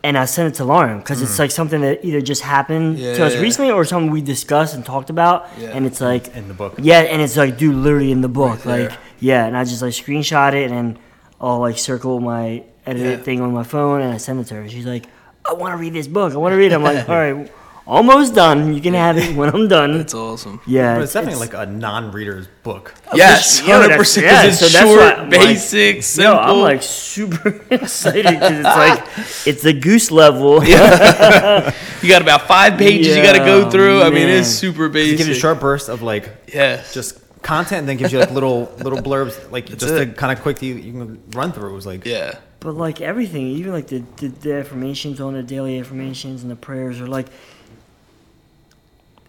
and 0.04 0.18
I 0.18 0.26
sent 0.26 0.54
it 0.54 0.58
to 0.58 0.64
Lauren 0.64 0.98
because 0.98 1.22
it's 1.22 1.36
hmm. 1.36 1.42
like 1.42 1.50
something 1.50 1.80
that 1.80 2.04
either 2.04 2.20
just 2.20 2.42
happened 2.42 2.98
to 2.98 3.24
us. 3.24 3.34
Yeah. 3.34 3.40
recently 3.40 3.70
or 3.70 3.86
something 3.86 4.12
we 4.12 4.20
discussed 4.20 4.74
and 4.74 4.84
talked 4.84 5.08
about, 5.08 5.48
Yeah. 5.58 5.70
and 5.70 5.86
it's 5.86 6.00
like 6.02 6.28
in 6.36 6.46
the 6.46 6.52
book. 6.54 6.74
yeah, 6.76 7.00
and 7.00 7.22
it's 7.22 7.38
like, 7.38 7.56
dude, 7.56 7.74
literally 7.74 8.12
in 8.12 8.20
the 8.20 8.28
book. 8.28 8.66
Right 8.66 8.76
there. 8.76 8.88
like, 8.90 8.98
yeah, 9.18 9.46
and 9.46 9.56
I 9.56 9.64
just 9.64 9.80
like 9.80 9.92
screenshot 9.92 10.52
it 10.52 10.70
and 10.70 10.98
I'll 11.40 11.58
like 11.58 11.78
circle 11.78 12.20
my 12.20 12.64
edit 12.84 13.02
Yeah. 13.02 13.24
thing 13.24 13.40
on 13.40 13.54
my 13.54 13.64
phone 13.64 14.02
and 14.02 14.12
I 14.12 14.18
send 14.18 14.40
it 14.40 14.44
to 14.48 14.56
her. 14.56 14.68
She's 14.68 14.84
like, 14.84 15.06
I 15.48 15.54
want 15.54 15.72
to 15.72 15.78
read 15.78 15.94
this 15.94 16.06
book. 16.06 16.34
I 16.34 16.36
want 16.36 16.52
to 16.52 16.58
read 16.58 16.72
it. 16.72 16.74
I'm 16.74 16.82
like, 16.82 17.08
all 17.08 17.16
right, 17.16 17.50
almost 17.86 18.34
done. 18.34 18.74
You 18.74 18.80
can 18.80 18.94
have 18.94 19.16
it 19.18 19.34
when 19.36 19.50
I'm 19.54 19.68
done. 19.68 19.98
That's 19.98 20.14
awesome. 20.14 20.60
yeah, 20.66 20.94
But 20.96 21.02
it's 21.04 21.12
definitely 21.12 21.40
like 21.40 21.54
a 21.54 21.66
non-reader's 21.70 22.46
book. 22.62 22.94
Yes, 23.14 23.60
hundred 23.64 23.82
that's- 23.82 23.98
percent. 23.98 24.26
yeah, 24.26 24.42
Because 24.42 24.62
it's 24.62 24.72
so 24.72 24.78
that's 24.78 24.90
short, 24.90 25.00
why 25.00 25.12
I'm 25.22 25.30
like- 25.30 25.40
basic, 25.40 25.96
Yo, 25.96 26.00
simple. 26.02 26.38
I'm 26.38 26.60
like 26.60 26.82
super 26.82 27.48
excited 27.70 28.24
because 28.34 28.52
it's 28.58 28.64
like 28.64 29.04
it's 29.46 29.62
the 29.62 29.72
goose 29.72 30.10
level. 30.10 30.64
yeah. 30.64 31.74
you 32.02 32.08
got 32.08 32.22
about 32.22 32.42
five 32.48 32.78
pages 32.78 33.16
you 33.16 33.22
got 33.22 33.32
to 33.34 33.38
go 33.40 33.60
Yeah, 33.60 33.70
through. 33.70 34.02
I 34.02 34.10
mean, 34.10 34.28
it's 34.28 34.48
super 34.48 34.86
It 34.86 34.92
basic. 34.92 35.18
gives 35.18 35.28
you 35.28 35.34
a 35.34 35.38
short 35.38 35.60
burst 35.60 35.88
of 35.88 36.02
like 36.02 36.30
Yes. 36.52 36.94
just 36.94 37.20
content, 37.42 37.80
and 37.80 37.88
then 37.88 37.96
gives 37.98 38.10
you 38.12 38.18
like 38.18 38.30
little 38.30 38.72
little 38.78 38.98
blurbs, 39.00 39.50
like 39.50 39.66
just 39.66 39.82
it. 39.94 40.06
to 40.06 40.12
kind 40.12 40.32
of 40.36 40.42
quick 40.42 40.62
you, 40.62 40.74
you 40.76 40.92
can 40.92 41.22
run 41.32 41.52
through. 41.52 41.70
It 41.70 41.74
was 41.74 41.84
like 41.86 42.04
yeah. 42.06 42.38
But 42.60 42.76
like 42.76 43.02
everything, 43.02 43.46
even 43.48 43.72
like 43.72 43.88
the, 43.88 44.02
the, 44.16 44.28
the 44.28 44.54
affirmations 44.54 45.20
on 45.20 45.34
the 45.34 45.42
daily 45.42 45.78
affirmations 45.78 46.40
and 46.42 46.50
the 46.50 46.56
prayers 46.56 46.98
are 47.02 47.06
like 47.06 47.26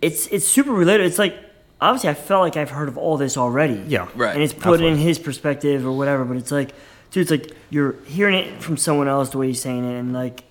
it's 0.02 0.28
it's 0.28 0.48
super 0.48 0.72
related. 0.72 1.06
It's 1.06 1.20
like 1.20 1.36
obviously 1.82 2.10
I 2.10 2.14
felt 2.14 2.42
like 2.42 2.58
I've 2.58 2.70
heard 2.72 2.88
of 2.88 2.98
all 2.98 3.18
this 3.18 3.38
already. 3.38 3.82
Yeah. 3.88 4.08
Right. 4.16 4.34
And 4.34 4.44
it's 4.44 4.54
put 4.54 4.82
in 4.82 4.98
his 4.98 5.20
perspective 5.20 5.86
or 5.86 5.92
whatever, 5.92 6.26
but 6.26 6.38
it's 6.38 6.52
like 6.52 6.74
dude, 7.12 7.22
it's 7.22 7.32
like 7.32 7.56
you're 7.70 7.96
hearing 8.06 8.36
it 8.36 8.62
from 8.62 8.78
someone 8.78 9.08
else 9.08 9.30
the 9.30 9.38
way 9.38 9.48
he's 9.48 9.62
saying 9.62 9.84
it 9.86 9.98
and 10.00 10.14
like 10.14 10.44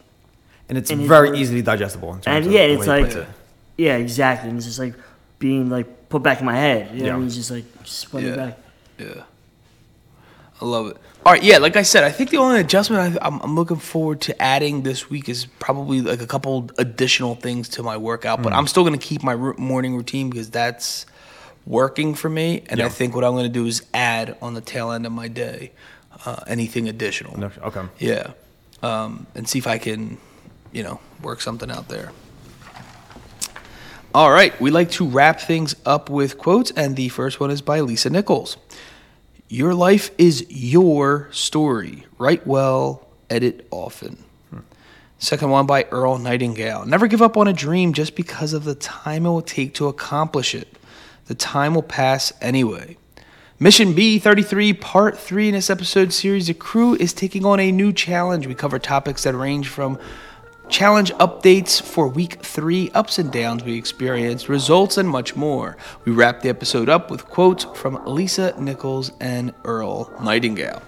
and 0.69 0.79
it's 0.79 0.91
And 0.91 1.03
very 1.03 1.29
words- 1.31 1.41
easily 1.41 1.63
digestible. 1.63 2.15
In 2.15 2.21
terms 2.21 2.27
and 2.27 2.47
of 2.47 2.53
yeah, 2.53 2.67
the 2.69 2.73
it's 2.75 2.87
way 2.87 3.03
like 3.03 3.13
it. 3.13 3.27
yeah, 3.77 3.97
exactly. 3.97 4.49
And 4.49 4.57
it's 4.59 4.67
just 4.67 4.79
like 4.79 4.95
being 5.39 5.69
like 5.71 6.09
put 6.09 6.23
back 6.23 6.41
in 6.41 6.47
my 6.47 6.57
head. 6.57 6.91
You 6.95 7.03
know 7.03 7.05
what 7.05 7.05
I 7.05 7.07
Yeah. 7.13 7.17
mean? 7.19 7.27
It's 7.27 7.37
just 7.37 7.51
like 7.51 7.65
spun 7.85 8.23
Yeah. 8.25 8.29
it 8.33 8.37
back. 8.37 8.59
Yeah. 8.99 9.23
I 10.61 10.65
love 10.65 10.89
it. 10.89 10.97
All 11.27 11.33
right, 11.33 11.43
yeah, 11.43 11.59
like 11.59 11.77
I 11.77 11.83
said, 11.83 12.05
I 12.05 12.11
think 12.11 12.31
the 12.31 12.37
only 12.37 12.61
adjustment 12.61 13.17
I, 13.17 13.27
I'm, 13.27 13.41
I'm 13.41 13.55
looking 13.55 13.79
forward 13.79 14.21
to 14.23 14.43
adding 14.43 14.83
this 14.83 15.09
week 15.09 15.29
is 15.29 15.47
probably 15.47 16.03
like 16.03 16.21
a 16.21 16.27
couple 16.27 16.71
additional 16.77 17.35
things 17.35 17.69
to 17.71 17.83
my 17.83 17.97
workout, 17.97 18.43
but 18.43 18.53
I'm 18.53 18.67
still 18.67 18.83
going 18.83 18.99
to 18.99 19.05
keep 19.05 19.23
my 19.23 19.35
morning 19.35 19.97
routine 19.97 20.29
because 20.29 20.51
that's 20.51 21.07
working 21.67 22.15
for 22.15 22.29
me. 22.29 22.63
And 22.69 22.81
I 22.81 22.89
think 22.91 23.15
what 23.15 23.25
I'm 23.25 23.33
going 23.33 23.47
to 23.47 23.53
do 23.53 23.67
is 23.67 23.87
add 23.95 24.37
on 24.43 24.55
the 24.55 24.61
tail 24.61 24.91
end 24.91 25.07
of 25.07 25.13
my 25.13 25.29
day 25.29 25.73
uh, 26.27 26.45
anything 26.47 26.89
additional. 26.89 27.39
No, 27.39 27.51
okay. 27.63 27.83
Yeah. 27.99 28.33
Um, 28.83 29.27
and 29.35 29.49
see 29.49 29.59
if 29.59 29.67
I 29.67 29.79
can, 29.79 30.19
you 30.73 30.83
know, 30.83 31.01
work 31.23 31.41
something 31.41 31.71
out 31.71 31.89
there. 31.89 32.13
All 34.15 34.31
right. 34.31 34.59
We 34.61 34.71
like 34.71 34.91
to 34.93 35.09
wrap 35.09 35.41
things 35.41 35.75
up 35.85 36.11
with 36.11 36.39
quotes, 36.39 36.71
and 36.73 36.97
the 36.97 37.09
first 37.09 37.41
one 37.41 37.51
is 37.51 37.63
by 37.63 37.81
Lisa 37.81 38.11
Nichols. 38.11 38.57
Your 39.49 39.75
life 39.75 40.11
is 40.17 40.47
your 40.49 41.29
story. 41.31 42.07
Write 42.19 42.47
well, 42.47 43.07
edit 43.29 43.67
often. 43.71 44.25
Second 45.19 45.51
one 45.51 45.67
by 45.67 45.85
Earl 45.85 46.19
Nightingale. 46.19 46.85
Never 46.87 47.07
give 47.07 47.23
up 47.23 47.37
on 47.37 47.49
a 47.49 47.53
dream 47.53 47.93
just 47.93 48.15
because 48.17 48.53
of 48.53 48.65
the 48.65 48.75
time 48.75 49.25
it 49.25 49.31
will 49.31 49.43
take 49.43 49.75
to 49.75 49.89
accomplish 49.89 50.55
it. 50.55 50.69
The 51.27 51.35
time 51.35 51.75
will 51.75 51.83
pass 51.83 52.33
anyway. 52.41 52.97
Mission 53.59 53.95
B33, 53.95 54.81
Part 54.81 55.17
3 55.17 55.49
in 55.49 55.55
this 55.55 55.71
episode 55.71 56.13
series, 56.13 56.49
the 56.49 56.55
crew 56.55 56.95
is 56.97 57.13
taking 57.13 57.47
on 57.47 57.61
a 57.61 57.71
new 57.71 57.93
challenge. 57.93 58.47
We 58.47 58.55
cover 58.55 58.79
topics 58.79 59.23
that 59.23 59.35
range 59.35 59.69
from 59.69 59.99
challenge 60.75 61.13
updates 61.13 61.81
for 61.81 62.09
week 62.09 62.43
3, 62.43 62.91
ups 62.95 63.21
and 63.21 63.31
downs 63.31 63.63
we 63.63 63.79
experienced, 63.79 64.49
results, 64.49 64.99
and 64.99 65.09
much 65.09 65.37
more. 65.37 65.77
We 66.05 66.11
wrap 66.11 66.41
the 66.41 66.49
episode 66.49 66.89
up 66.89 67.13
with 67.13 67.27
quotes 67.27 67.63
from 67.77 68.05
Lisa 68.05 68.61
Nichols 68.61 69.13
and 69.21 69.55
Earl 69.65 70.13
Nightingale. 70.21 70.83